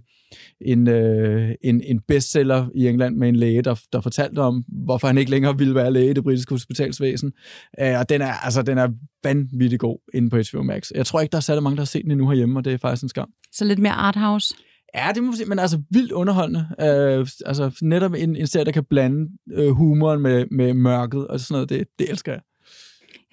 en, 0.62 0.88
øh, 0.88 1.52
en, 1.64 1.82
en 1.82 2.00
bestseller 2.08 2.68
i 2.76 2.88
England 2.88 3.16
med 3.16 3.30
en 3.30 3.36
læge, 3.36 3.62
der, 3.62 3.82
der 3.94 4.02
fortalte 4.02 4.40
om, 4.40 4.64
hvorfor 4.68 5.08
han 5.08 5.18
ikke 5.18 5.32
længere 5.32 5.58
ville 5.58 5.76
være 5.76 5.94
læge 5.94 6.10
i 6.10 6.14
det 6.14 6.24
britiske 6.24 6.54
hospitalsvæsen. 6.54 7.34
Øh, 7.82 8.00
og 8.00 8.10
den 8.10 8.22
er, 8.22 8.34
altså, 8.34 8.62
den 8.62 8.78
er 8.78 8.88
vanvittig 9.24 9.80
god 9.80 9.98
inde 10.14 10.30
på 10.30 10.38
HBO 10.38 10.64
Max. 10.64 10.92
Jeg 10.96 11.06
tror 11.06 11.22
ikke, 11.22 11.32
der 11.32 11.38
er 11.38 11.42
særlig 11.42 11.64
mange, 11.64 11.76
der 11.76 11.82
har 11.82 11.86
set 11.86 12.04
den 12.04 12.12
endnu 12.12 12.30
herhjemme, 12.30 12.60
og 12.60 12.66
det 12.66 12.74
er 12.74 12.78
faktisk 12.78 13.04
en 13.04 13.10
skam. 13.10 13.30
Så 13.52 13.66
lidt 13.66 13.80
mere 13.80 13.94
arthouse? 13.94 14.56
Ja, 14.96 15.12
det 15.16 15.24
må 15.24 15.28
man 15.28 15.38
sige, 15.38 15.50
men 15.50 15.60
altså 15.60 15.82
vildt 15.90 16.12
underholdende. 16.12 16.68
Øh, 16.82 17.28
altså 17.46 17.80
netop 17.82 18.14
en, 18.14 18.36
en 18.36 18.48
serie, 18.48 18.66
der 18.66 18.72
kan 18.72 18.86
blande 18.90 19.30
øh, 19.52 19.70
humoren 19.70 20.22
med, 20.22 20.46
med 20.52 20.74
mørket 20.74 21.28
og 21.28 21.40
sådan 21.40 21.54
noget, 21.54 21.70
det, 21.70 21.88
det 22.00 22.10
elsker 22.10 22.32
jeg. 22.32 22.42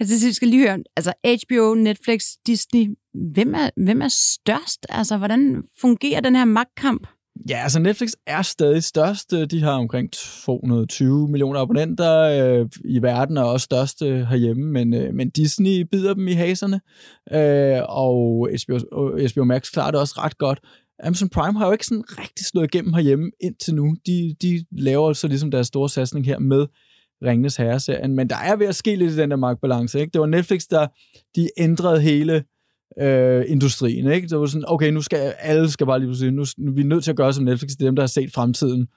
Altså, 0.00 0.26
vi 0.26 0.32
skal 0.32 0.48
lige 0.48 0.68
høre, 0.68 0.78
altså 0.96 1.12
HBO, 1.24 1.74
Netflix, 1.74 2.22
Disney, 2.46 2.86
hvem 3.34 3.54
er, 3.54 3.70
hvem 3.76 4.02
er 4.02 4.08
størst? 4.08 4.86
Altså, 4.88 5.16
hvordan 5.16 5.62
fungerer 5.80 6.20
den 6.20 6.36
her 6.36 6.44
magtkamp? 6.44 7.06
Ja, 7.48 7.62
altså 7.62 7.78
Netflix 7.78 8.12
er 8.26 8.42
stadig 8.42 8.84
størst. 8.84 9.30
De 9.30 9.62
har 9.62 9.72
omkring 9.72 10.12
220 10.12 11.28
millioner 11.28 11.60
abonnenter 11.60 12.20
øh, 12.20 12.66
i 12.84 13.02
verden, 13.02 13.36
og 13.36 13.50
også 13.50 13.64
størst 13.64 14.02
øh, 14.02 14.20
herhjemme, 14.20 14.64
men, 14.64 14.94
øh, 14.94 15.14
men 15.14 15.30
Disney 15.30 15.80
bider 15.80 16.14
dem 16.14 16.28
i 16.28 16.32
haserne, 16.32 16.80
øh, 17.32 17.80
og 17.88 18.48
HBO, 18.66 18.78
HBO 19.34 19.44
Max 19.44 19.72
klarer 19.72 19.90
det 19.90 20.00
også 20.00 20.14
ret 20.18 20.38
godt. 20.38 20.60
Amazon 21.02 21.28
Prime 21.28 21.58
har 21.58 21.66
jo 21.66 21.72
ikke 21.72 21.86
sådan 21.86 22.04
rigtig 22.08 22.46
slået 22.46 22.74
igennem 22.74 22.94
herhjemme 22.94 23.30
indtil 23.40 23.74
nu. 23.74 23.96
De, 24.06 24.34
de 24.42 24.64
laver 24.72 25.12
så 25.12 25.28
ligesom 25.28 25.50
deres 25.50 25.66
store 25.66 25.88
satsning 25.88 26.26
her 26.26 26.38
med 26.38 26.66
Ringnes 27.24 27.56
Herre-serien, 27.56 28.14
men 28.14 28.30
der 28.30 28.36
er 28.36 28.56
ved 28.56 28.66
at 28.66 28.74
ske 28.74 28.96
lidt 28.96 29.12
i 29.12 29.16
den 29.16 29.30
der 29.30 29.36
magtbalance. 29.36 30.00
Ikke? 30.00 30.10
Det 30.12 30.20
var 30.20 30.26
Netflix, 30.26 30.62
der 30.70 30.86
de 31.36 31.48
ændrede 31.56 32.00
hele 32.00 32.44
øh, 33.00 33.44
industrien. 33.48 34.12
Ikke? 34.12 34.28
Det 34.28 34.38
var 34.38 34.46
sådan, 34.46 34.64
okay, 34.68 34.90
nu 34.90 35.02
skal 35.02 35.34
alle 35.38 35.70
skal 35.70 35.86
bare 35.86 35.98
lige 35.98 36.08
pludselig, 36.08 36.32
nu, 36.32 36.44
nu 36.58 36.72
vi 36.72 36.80
er 36.80 36.86
nødt 36.86 37.04
til 37.04 37.10
at 37.10 37.16
gøre 37.16 37.32
som 37.32 37.44
Netflix, 37.44 37.70
det 37.70 37.82
er 37.82 37.88
dem, 37.88 37.96
der 37.96 38.02
har 38.02 38.06
set 38.06 38.32
fremtiden 38.32 38.88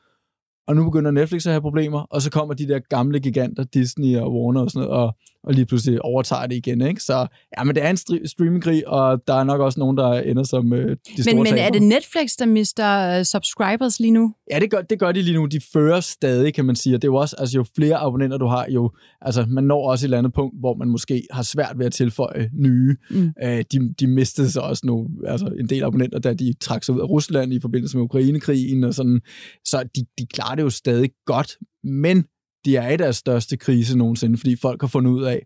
og 0.68 0.76
nu 0.76 0.84
begynder 0.84 1.12
Netflix 1.12 1.46
at 1.46 1.52
have 1.52 1.62
problemer, 1.62 2.00
og 2.00 2.22
så 2.22 2.32
kommer 2.32 2.54
de 2.54 2.68
der 2.68 2.80
gamle 2.80 3.20
giganter, 3.20 3.64
Disney 3.64 4.18
og 4.18 4.34
Warner 4.34 4.62
og 4.62 4.72
sådan 4.72 4.88
noget, 4.88 5.04
og, 5.04 5.16
og 5.44 5.54
lige 5.54 5.66
pludselig 5.66 6.02
overtager 6.02 6.48
det 6.48 6.56
igen. 6.56 6.82
Ikke? 6.82 7.04
Så 7.04 7.28
ja, 7.58 7.64
men 7.64 7.76
det 7.76 7.84
er 7.84 7.90
en 7.90 8.28
streamingkrig, 8.28 8.88
og 8.88 9.28
der 9.28 9.34
er 9.34 9.44
nok 9.44 9.62
også 9.62 9.80
nogen, 9.80 9.98
der 9.98 10.14
ender 10.14 10.44
som 10.44 10.74
øh, 10.74 10.98
de 11.18 11.24
store 11.24 11.36
Men, 11.36 11.44
men 11.44 11.58
er 11.58 11.70
det 11.70 11.82
Netflix, 11.82 12.32
der 12.40 12.46
mister 12.46 13.20
uh, 13.20 13.24
subscribers 13.24 14.00
lige 14.00 14.12
nu? 14.12 14.34
Ja, 14.52 14.60
det 14.60 14.72
gør, 14.72 14.82
det 14.82 15.00
gør 15.00 15.12
de 15.12 15.22
lige 15.22 15.36
nu. 15.36 15.46
De 15.46 15.60
fører 15.74 16.00
stadig, 16.00 16.54
kan 16.54 16.66
man 16.66 16.76
sige. 16.76 16.96
Og 16.96 17.02
det 17.02 17.08
er 17.08 17.12
jo 17.12 17.16
også, 17.16 17.36
altså 17.40 17.58
jo 17.58 17.66
flere 17.76 17.96
abonnenter 17.96 18.38
du 18.38 18.48
har, 18.48 18.66
jo, 18.70 18.92
altså 19.22 19.46
man 19.50 19.64
når 19.64 19.90
også 19.90 20.04
et 20.04 20.08
eller 20.08 20.18
andet 20.18 20.34
punkt, 20.34 20.60
hvor 20.60 20.76
man 20.76 20.88
måske 20.88 21.28
har 21.32 21.44
svært 21.44 21.74
ved 21.78 21.86
at 21.86 21.94
tilføje 21.94 22.50
nye. 22.54 22.96
Mm. 23.10 23.34
Øh, 23.44 23.64
de, 23.72 23.94
de 24.00 24.08
mistede 24.08 24.52
så 24.52 24.60
også 24.60 24.82
nu, 24.86 25.08
altså 25.28 25.46
en 25.60 25.70
del 25.70 25.84
abonnenter, 25.84 26.20
da 26.20 26.34
de 26.34 26.54
trak 26.62 26.84
sig 26.84 26.96
ud 26.96 27.00
af 27.00 27.10
Rusland 27.10 27.54
i 27.54 27.60
forbindelse 27.60 27.98
med 27.98 28.04
Ukrainekrigen 28.04 28.84
og 28.84 28.94
sådan. 28.94 29.22
Så 29.66 29.84
de, 29.96 30.06
de 30.20 30.26
klarer 30.26 30.55
det 30.56 30.64
jo 30.64 30.70
stadig 30.70 31.10
godt, 31.26 31.58
men 31.84 32.26
de 32.66 32.76
er 32.76 32.90
i 32.90 32.98
deres 32.98 33.16
største 33.16 33.58
krise 33.58 33.98
nogensinde, 33.98 34.38
fordi 34.38 34.56
folk 34.56 34.82
har 34.82 34.88
fundet 34.88 35.12
ud 35.12 35.24
af, 35.24 35.46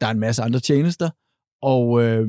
der 0.00 0.06
er 0.06 0.10
en 0.10 0.20
masse 0.20 0.42
andre 0.42 0.60
tjenester, 0.60 1.10
og 1.62 2.02
øh, 2.02 2.28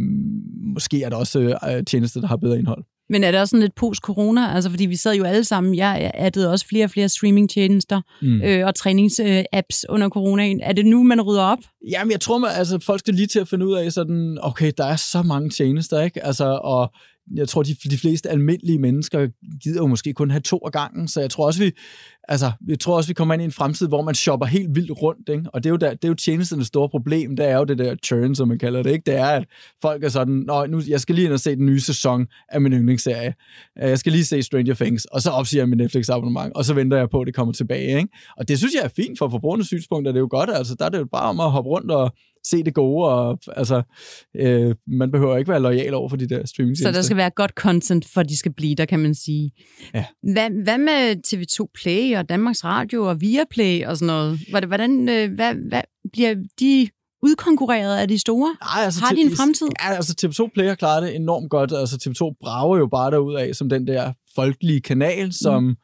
måske 0.76 1.04
er 1.04 1.10
der 1.10 1.18
også 1.18 1.40
øh, 1.40 1.84
tjenester, 1.86 2.20
der 2.20 2.28
har 2.28 2.38
bedre 2.38 2.60
indhold. 2.60 2.84
Men 3.10 3.24
er 3.24 3.32
det 3.32 3.40
også 3.40 3.52
sådan 3.52 3.62
lidt 3.62 3.76
post-corona? 3.76 4.56
Altså, 4.56 4.70
fordi 4.70 4.86
vi 4.86 4.96
sad 4.96 5.16
jo 5.16 5.24
alle 5.24 5.44
sammen, 5.44 5.76
jeg 5.76 6.12
addede 6.14 6.52
også 6.52 6.68
flere 6.68 6.86
og 6.86 6.90
flere 6.90 7.10
streamingtjenester 7.10 8.02
mm. 8.22 8.42
øh, 8.42 8.68
og 8.68 8.76
træningsapps 8.76 9.86
under 9.90 10.10
coronaen. 10.10 10.62
Er 10.62 10.74
det 10.74 10.86
nu, 10.86 11.04
man 11.04 11.22
rydder 11.22 11.44
op? 11.44 11.58
Jamen, 11.92 12.12
jeg 12.12 12.22
tror, 12.22 12.38
man, 12.38 12.50
altså, 12.54 12.80
folk 12.80 13.00
skal 13.00 13.14
lige 13.14 13.28
til 13.28 13.40
at 13.40 13.48
finde 13.48 13.68
ud 13.68 13.74
af, 13.74 13.92
sådan, 13.92 14.38
okay, 14.42 14.72
der 14.78 14.86
er 14.86 14.96
så 14.96 15.22
mange 15.22 15.50
tjenester, 15.50 16.02
ikke? 16.02 16.26
Altså, 16.26 16.60
og 16.64 16.94
jeg 17.36 17.50
tror, 17.50 17.64
de, 17.64 17.74
de 17.74 17.98
fleste 17.98 18.30
almindelige 18.30 18.80
mennesker 18.80 19.28
gider 19.64 19.82
jo 19.82 19.88
måske 19.88 20.14
kun 20.14 20.32
have 20.32 20.42
to 20.42 20.58
af 20.66 20.72
gangen, 20.72 21.08
så 21.08 21.22
jeg 21.22 21.30
tror 21.30 21.46
også, 21.46 21.64
vi, 21.64 21.72
altså, 22.32 22.52
jeg 22.67 22.80
tror 22.80 22.98
også, 22.98 23.08
vi 23.08 23.13
kommer 23.13 23.34
ind 23.34 23.41
i 23.41 23.46
en 23.46 23.52
fremtid, 23.52 23.88
hvor 23.88 24.02
man 24.02 24.15
shopper 24.15 24.46
helt 24.46 24.76
vildt 24.76 25.02
rundt, 25.02 25.30
ikke? 25.30 25.44
og 25.54 25.63
det 25.63 25.70
er, 25.70 25.72
jo 25.72 25.78
der, 25.78 25.89
det 25.89 26.04
er 26.04 26.08
jo 26.08 26.13
tjenesternes 26.13 26.67
store 26.67 26.89
problem, 26.89 27.36
det 27.36 27.48
er 27.48 27.58
jo 27.58 27.63
det 27.63 27.78
der 27.78 27.96
churn, 28.06 28.36
som 28.36 28.48
man 28.48 28.60
kalder 28.60 28.84
det, 28.84 28.91
ikke? 28.91 29.04
det 29.06 29.15
er, 29.15 29.26
at 29.26 29.46
folk 29.82 30.04
er 30.04 30.10
sådan, 30.10 30.34
Nå, 30.34 30.65
nu, 30.65 30.82
jeg 30.88 31.02
skal 31.02 31.15
lige 31.15 31.26
ind 31.26 31.34
og 31.34 31.39
se 31.39 31.56
den 31.56 31.65
nye 31.65 31.80
sæson 31.80 32.28
af 32.50 32.62
min 32.62 32.74
yndlingsserie, 32.74 33.34
øh, 33.84 33.89
jeg 33.89 34.00
skal 34.00 34.12
lige 34.12 34.26
se 34.26 34.44
Stranger 34.44 34.74
Things, 34.74 35.06
og 35.06 35.22
så 35.22 35.30
opsiger 35.30 35.62
jeg 35.62 35.70
min 35.70 35.78
Netflix-abonnement, 35.78 36.54
og 36.56 36.65
så 36.65 36.74
venter 36.74 36.98
jeg 36.98 37.10
på, 37.10 37.22
at 37.22 37.28
det 37.28 37.36
kommer 37.36 37.54
tilbage, 37.54 37.98
ikke? 37.98 38.10
og 38.38 38.48
det 38.48 38.58
synes 38.58 38.74
jeg 38.74 38.84
er 38.84 38.89
fint 38.96 39.17
for 39.17 39.30
forbrugernes 39.30 39.67
synspunkt, 39.67 40.08
at 40.08 40.13
det 40.13 40.20
er 40.20 40.24
jo 40.24 40.28
godt, 40.32 40.50
altså 40.54 40.76
der 40.76 40.86
er 40.86 40.89
det 40.89 41.00
jo 41.00 41.08
bare 41.12 41.30
om 41.30 41.39
at 41.39 41.52
hoppe 41.52 41.70
rundt 41.70 41.91
og 41.91 42.13
se 42.44 42.63
det 42.63 42.74
gode, 42.74 43.08
og 43.08 43.39
altså, 43.56 43.82
øh, 44.36 44.76
man 44.88 45.12
behøver 45.12 45.38
ikke 45.38 45.52
være 45.52 45.60
lojal 45.60 45.94
over 45.94 46.10
for 46.10 46.17
de 46.17 46.30
der 46.30 46.46
streaming 46.46 46.78
Så 46.78 46.91
der 46.91 47.02
skal 47.02 47.17
være 47.17 47.30
godt 47.30 47.52
content, 47.52 48.06
for 48.13 48.24
de 48.24 48.38
skal 48.38 48.54
blive 48.54 48.76
der, 48.76 48.86
kan 48.86 49.00
man 49.00 49.15
sige. 49.15 49.52
Ja. 49.94 50.06
Hvad, 50.34 50.63
hvad 50.63 50.78
med 50.78 51.15
TV2 51.28 51.72
Play 51.82 52.17
og 52.22 52.30
Danmarks 52.30 52.64
Radio 52.64 53.04
og 53.04 53.22
Viaplay 53.22 53.86
og 53.86 53.98
sådan 53.98 54.08
noget? 54.08 54.40
Hvordan, 54.68 55.10
øh, 55.10 55.34
hvad, 55.36 55.56
hvad 55.70 55.82
bliver 56.12 56.36
de 56.60 56.90
udkonkurreret 57.24 57.98
af 57.98 58.08
de 58.08 58.20
store? 58.20 58.56
Nej, 58.62 58.86
altså, 58.86 59.00
har 59.00 59.16
de 59.16 59.22
en 59.22 59.36
fremtid? 59.38 59.68
Ja, 59.84 59.96
altså 59.96 60.16
TV2 60.26 60.50
Play 60.54 60.68
har 60.68 60.76
klaret 60.76 61.04
det 61.04 61.16
enormt 61.16 61.50
godt. 61.50 61.72
Altså 61.74 61.96
TV2 61.96 62.36
brager 62.42 62.78
jo 62.78 62.88
bare 62.88 63.12
derud 63.12 63.36
af 63.36 63.56
som 63.56 63.70
den 63.70 63.88
der 63.88 64.14
folkelige 64.36 64.82
kanal, 64.82 65.34
som 65.34 65.64
mm. 65.64 65.76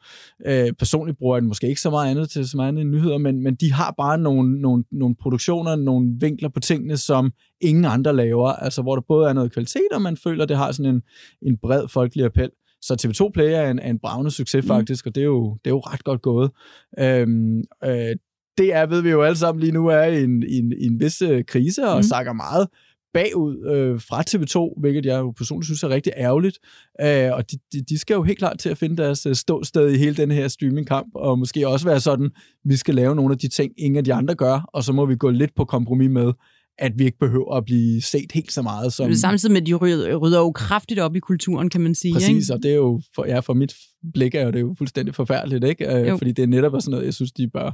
øh, 0.46 0.72
personligt 0.72 1.18
bruger 1.18 1.40
den 1.40 1.48
måske 1.48 1.68
ikke 1.68 1.80
så 1.80 1.90
meget 1.90 2.10
andet 2.10 2.30
til 2.30 2.48
så 2.48 2.56
meget 2.56 2.68
andet 2.68 2.86
nyheder, 2.86 3.18
men, 3.18 3.42
men 3.42 3.54
de 3.54 3.72
har 3.72 3.94
bare 3.98 4.18
nogle, 4.18 4.60
nogle, 4.60 4.84
nogle 4.92 5.14
produktioner, 5.20 5.76
nogle 5.76 6.08
vinkler 6.20 6.48
på 6.48 6.60
tingene, 6.60 6.96
som 6.96 7.32
ingen 7.60 7.84
andre 7.84 8.16
laver, 8.16 8.48
altså 8.48 8.82
hvor 8.82 8.94
der 8.94 9.02
både 9.08 9.28
er 9.28 9.32
noget 9.32 9.52
kvalitet, 9.52 9.88
og 9.92 10.02
man 10.02 10.16
føler, 10.16 10.42
at 10.42 10.48
det 10.48 10.56
har 10.56 10.72
sådan 10.72 10.94
en, 10.94 11.02
en 11.42 11.56
bred 11.62 11.88
folkelig 11.88 12.24
appel. 12.24 12.50
Så 12.82 12.94
TV2 13.02 13.30
Play 13.34 13.52
er 13.52 13.70
en, 13.70 13.78
en 13.82 13.98
bravende 13.98 14.30
succes 14.30 14.64
mm. 14.64 14.68
faktisk, 14.68 15.06
og 15.06 15.14
det 15.14 15.20
er, 15.20 15.24
jo, 15.24 15.58
det 15.64 15.70
er 15.70 15.74
jo 15.74 15.80
ret 15.80 16.04
godt 16.04 16.22
gået. 16.22 16.50
Øhm, 16.98 17.62
øh, 17.84 18.16
det 18.58 18.74
er, 18.74 18.86
ved 18.86 19.02
vi 19.02 19.10
jo 19.10 19.22
alle 19.22 19.36
sammen 19.36 19.60
lige 19.60 19.72
nu, 19.72 19.86
er 19.86 20.02
i 20.02 20.24
en, 20.24 20.42
i 20.42 20.58
en, 20.58 20.72
i 20.72 20.86
en 20.86 21.00
vis 21.00 21.22
øh, 21.22 21.44
krise 21.44 21.88
og 21.88 21.96
mm. 21.96 22.02
sakker 22.02 22.32
meget 22.32 22.68
bagud 23.14 23.66
øh, 23.66 24.00
fra 24.00 24.22
TV2, 24.30 24.80
hvilket 24.80 25.06
jeg 25.06 25.18
jo 25.18 25.30
personligt 25.30 25.66
synes 25.66 25.82
er 25.82 25.88
rigtig 25.88 26.12
ærgerligt. 26.16 26.58
Øh, 27.00 27.32
og 27.32 27.50
de, 27.50 27.56
de, 27.72 27.82
de 27.88 27.98
skal 27.98 28.14
jo 28.14 28.22
helt 28.22 28.38
klart 28.38 28.58
til 28.58 28.68
at 28.68 28.78
finde 28.78 28.96
deres 28.96 29.26
øh, 29.26 29.34
ståsted 29.34 29.90
i 29.90 29.98
hele 29.98 30.16
den 30.16 30.30
her 30.30 30.48
streamingkamp, 30.48 31.08
og 31.14 31.38
måske 31.38 31.68
også 31.68 31.86
være 31.86 32.00
sådan, 32.00 32.30
vi 32.64 32.76
skal 32.76 32.94
lave 32.94 33.14
nogle 33.14 33.32
af 33.32 33.38
de 33.38 33.48
ting, 33.48 33.72
ingen 33.76 33.96
af 33.96 34.04
de 34.04 34.14
andre 34.14 34.34
gør, 34.34 34.70
og 34.72 34.84
så 34.84 34.92
må 34.92 35.06
vi 35.06 35.16
gå 35.16 35.30
lidt 35.30 35.54
på 35.56 35.64
kompromis 35.64 36.10
med, 36.10 36.32
at 36.78 36.92
vi 36.96 37.04
ikke 37.04 37.18
behøver 37.18 37.56
at 37.56 37.64
blive 37.64 38.02
set 38.02 38.32
helt 38.32 38.52
så 38.52 38.62
meget 38.62 38.92
som... 38.92 39.14
Samtidig 39.14 39.52
med, 39.52 39.60
at 39.60 39.66
de 39.66 39.74
rydder, 39.74 40.16
rydder 40.16 40.38
jo 40.38 40.52
kraftigt 40.52 41.00
op 41.00 41.16
i 41.16 41.18
kulturen, 41.18 41.70
kan 41.70 41.80
man 41.80 41.94
sige. 41.94 42.14
Præcis, 42.14 42.48
ikke? 42.48 42.54
og 42.54 42.62
det 42.62 42.70
er 42.70 42.76
jo 42.76 43.00
for, 43.14 43.26
ja, 43.26 43.40
for 43.40 43.54
mit 43.54 43.74
blik 44.14 44.34
er 44.34 44.42
jo 44.42 44.50
det 44.50 44.60
jo 44.60 44.74
fuldstændig 44.78 45.14
forfærdeligt, 45.14 45.64
ikke? 45.64 45.94
Øh, 45.94 46.18
fordi 46.18 46.32
det 46.32 46.42
er 46.42 46.46
netop 46.46 46.72
sådan 46.80 46.90
noget, 46.90 47.04
jeg 47.04 47.14
synes, 47.14 47.32
de 47.32 47.48
bør, 47.48 47.70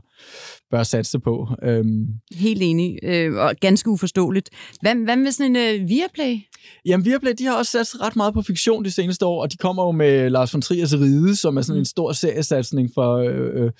bør 0.70 0.82
satse 0.82 1.18
på. 1.18 1.48
Øhm, 1.62 2.06
Helt 2.34 2.62
enig, 2.62 2.98
øh, 3.02 3.34
og 3.34 3.54
ganske 3.60 3.90
uforståeligt. 3.90 4.50
Hvad, 4.80 4.94
hvad 5.04 5.16
med 5.16 5.30
sådan 5.30 5.56
en 5.56 5.80
øh, 5.80 5.88
Viaplay? 5.88 6.38
Jamen, 6.86 7.06
Viaplay, 7.06 7.32
de 7.38 7.44
har 7.44 7.58
også 7.58 7.70
sat 7.72 8.00
ret 8.00 8.16
meget 8.16 8.34
på 8.34 8.42
fiktion 8.42 8.84
de 8.84 8.90
seneste 8.90 9.26
år, 9.26 9.42
og 9.42 9.52
de 9.52 9.56
kommer 9.56 9.84
jo 9.84 9.90
med 9.90 10.30
Lars 10.30 10.54
von 10.54 10.62
Triers 10.62 10.94
Ride, 10.94 11.36
som 11.36 11.56
er 11.56 11.62
sådan 11.62 11.78
en 11.78 11.84
stor 11.84 12.12
seriesatsning 12.12 12.90
for, 12.94 13.16
øh, 13.16 13.70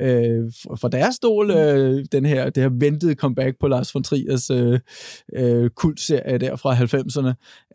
øh, 0.00 0.52
for, 0.62 0.76
for 0.76 0.88
deres 0.88 1.14
stol. 1.14 1.50
Øh, 1.50 2.04
den 2.12 2.26
her, 2.26 2.50
det 2.50 2.62
her 2.62 2.70
ventede 2.80 3.14
comeback 3.14 3.56
på 3.60 3.68
Lars 3.68 3.94
von 3.94 4.02
Triers 4.02 4.50
øh, 4.50 4.78
øh, 5.36 5.70
kultserie 5.70 6.38
der 6.38 6.56
fra 6.56 6.74
90'erne. 6.74 7.32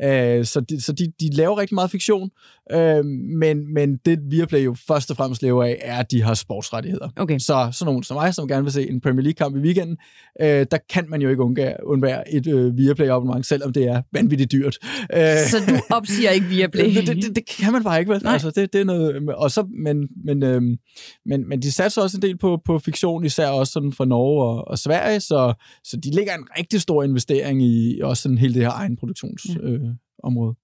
Øh, 0.07 0.45
så 0.45 0.59
de, 0.59 0.81
så 0.81 0.91
de, 0.93 1.11
de 1.19 1.35
laver 1.35 1.57
rigtig 1.57 1.75
meget 1.75 1.91
fiktion, 1.91 2.29
øh, 2.71 3.05
men, 3.39 3.73
men 3.73 3.97
det 4.05 4.19
Viaplay 4.29 4.65
jo 4.65 4.75
først 4.87 5.11
og 5.11 5.17
fremmest 5.17 5.41
lever 5.41 5.63
af, 5.63 5.77
er, 5.81 5.97
at 5.97 6.11
de 6.11 6.21
har 6.21 6.33
sportsrettigheder. 6.33 7.09
Okay. 7.15 7.39
Så 7.39 7.69
sådan 7.71 7.85
nogen 7.85 8.03
som 8.03 8.15
mig, 8.15 8.33
som 8.33 8.47
gerne 8.47 8.63
vil 8.63 8.71
se 8.71 8.89
en 8.89 9.01
Premier 9.01 9.23
League-kamp 9.23 9.55
i 9.55 9.59
weekenden, 9.59 9.97
øh, 10.41 10.65
der 10.71 10.77
kan 10.89 11.05
man 11.09 11.21
jo 11.21 11.29
ikke 11.29 11.43
undgå, 11.43 11.63
undvære 11.83 12.33
et 12.33 12.47
øh, 12.47 12.77
Viaplay-abonnement, 12.77 13.43
selvom 13.45 13.73
det 13.73 13.87
er 13.87 14.01
vanvittigt 14.11 14.51
dyrt. 14.51 14.77
Øh, 15.13 15.19
Så 15.49 15.57
du 15.67 15.95
opsiger 15.95 16.29
ikke 16.29 16.47
Viaplay? 16.47 16.95
det, 16.95 17.07
det, 17.07 17.15
det, 17.15 17.35
det 17.35 17.45
kan 17.45 17.73
man 17.73 17.83
bare 17.83 17.99
ikke, 17.99 18.11
vel? 18.11 18.23
Nej. 18.23 18.33
Altså, 18.33 18.51
det, 18.51 18.73
det 18.73 18.81
er 18.81 18.85
noget, 18.85 19.29
og 19.35 19.51
så, 19.51 19.67
men, 19.83 20.07
men, 20.25 20.43
øhm, 20.43 20.77
men, 21.25 21.49
men 21.49 21.61
de 21.61 21.71
satser 21.71 22.01
også 22.01 22.17
en 22.17 22.21
del 22.21 22.37
på, 22.37 22.61
på 22.65 22.79
fiktion, 22.79 23.25
især 23.25 23.47
også 23.47 23.73
sådan 23.73 23.93
fra 23.93 24.05
Norge 24.05 24.43
og, 24.45 24.67
og 24.67 24.79
Sverige, 24.79 25.19
så, 25.19 25.53
så 25.83 25.97
de 25.97 26.11
lægger 26.11 26.33
en 26.33 26.47
rigtig 26.59 26.81
stor 26.81 27.03
investering 27.03 27.63
i 27.63 28.01
også 28.01 28.23
sådan 28.23 28.37
hele 28.37 28.53
det 28.53 28.61
her 28.61 28.71
egenproduktionsområde. 28.71 29.73
Øh, 29.73 29.95
område. 30.23 30.55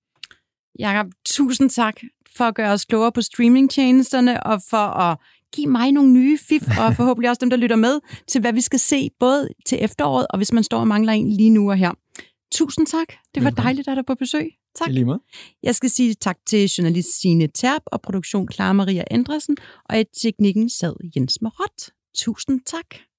Jakob, 0.79 1.12
tusind 1.25 1.69
tak 1.69 1.95
for 2.38 2.45
at 2.45 2.55
gøre 2.55 2.71
os 2.71 2.86
klogere 2.86 3.12
på 3.12 3.21
streamingtjenesterne 3.21 4.43
og 4.43 4.62
for 4.69 4.77
at 4.77 5.17
give 5.53 5.67
mig 5.67 5.91
nogle 5.91 6.12
nye 6.12 6.38
fif, 6.38 6.63
og 6.79 6.93
forhåbentlig 6.97 7.29
også 7.29 7.39
dem, 7.39 7.49
der 7.49 7.57
lytter 7.57 7.75
med, 7.75 7.99
til 8.27 8.41
hvad 8.41 8.53
vi 8.53 8.62
skal 8.62 8.79
se, 8.79 9.10
både 9.19 9.49
til 9.65 9.77
efteråret, 9.81 10.27
og 10.29 10.38
hvis 10.38 10.53
man 10.53 10.63
står 10.63 10.79
og 10.79 10.88
mangler 10.88 11.13
en 11.13 11.29
lige 11.29 11.49
nu 11.49 11.69
og 11.69 11.77
her. 11.77 11.91
Tusind 12.51 12.88
tak. 12.88 13.07
Det 13.36 13.43
var 13.43 13.49
dejligt 13.49 13.88
at 13.88 13.91
have 13.91 13.95
dig 13.95 14.05
på 14.05 14.15
besøg. 14.15 14.49
Tak. 14.75 14.89
I 14.89 14.91
lige 14.91 15.05
måde. 15.05 15.19
Jeg 15.63 15.75
skal 15.75 15.89
sige 15.89 16.13
tak 16.13 16.38
til 16.45 16.69
journalist 16.69 17.21
Signe 17.21 17.47
Terp 17.47 17.81
og 17.86 18.01
produktion 18.01 18.51
Clara 18.51 18.73
Maria 18.73 19.03
Andresen, 19.12 19.57
og 19.89 19.99
i 19.99 20.03
teknikken 20.21 20.69
sad 20.69 20.93
Jens 21.15 21.41
Marot. 21.41 21.89
Tusind 22.15 22.62
tak. 22.65 23.11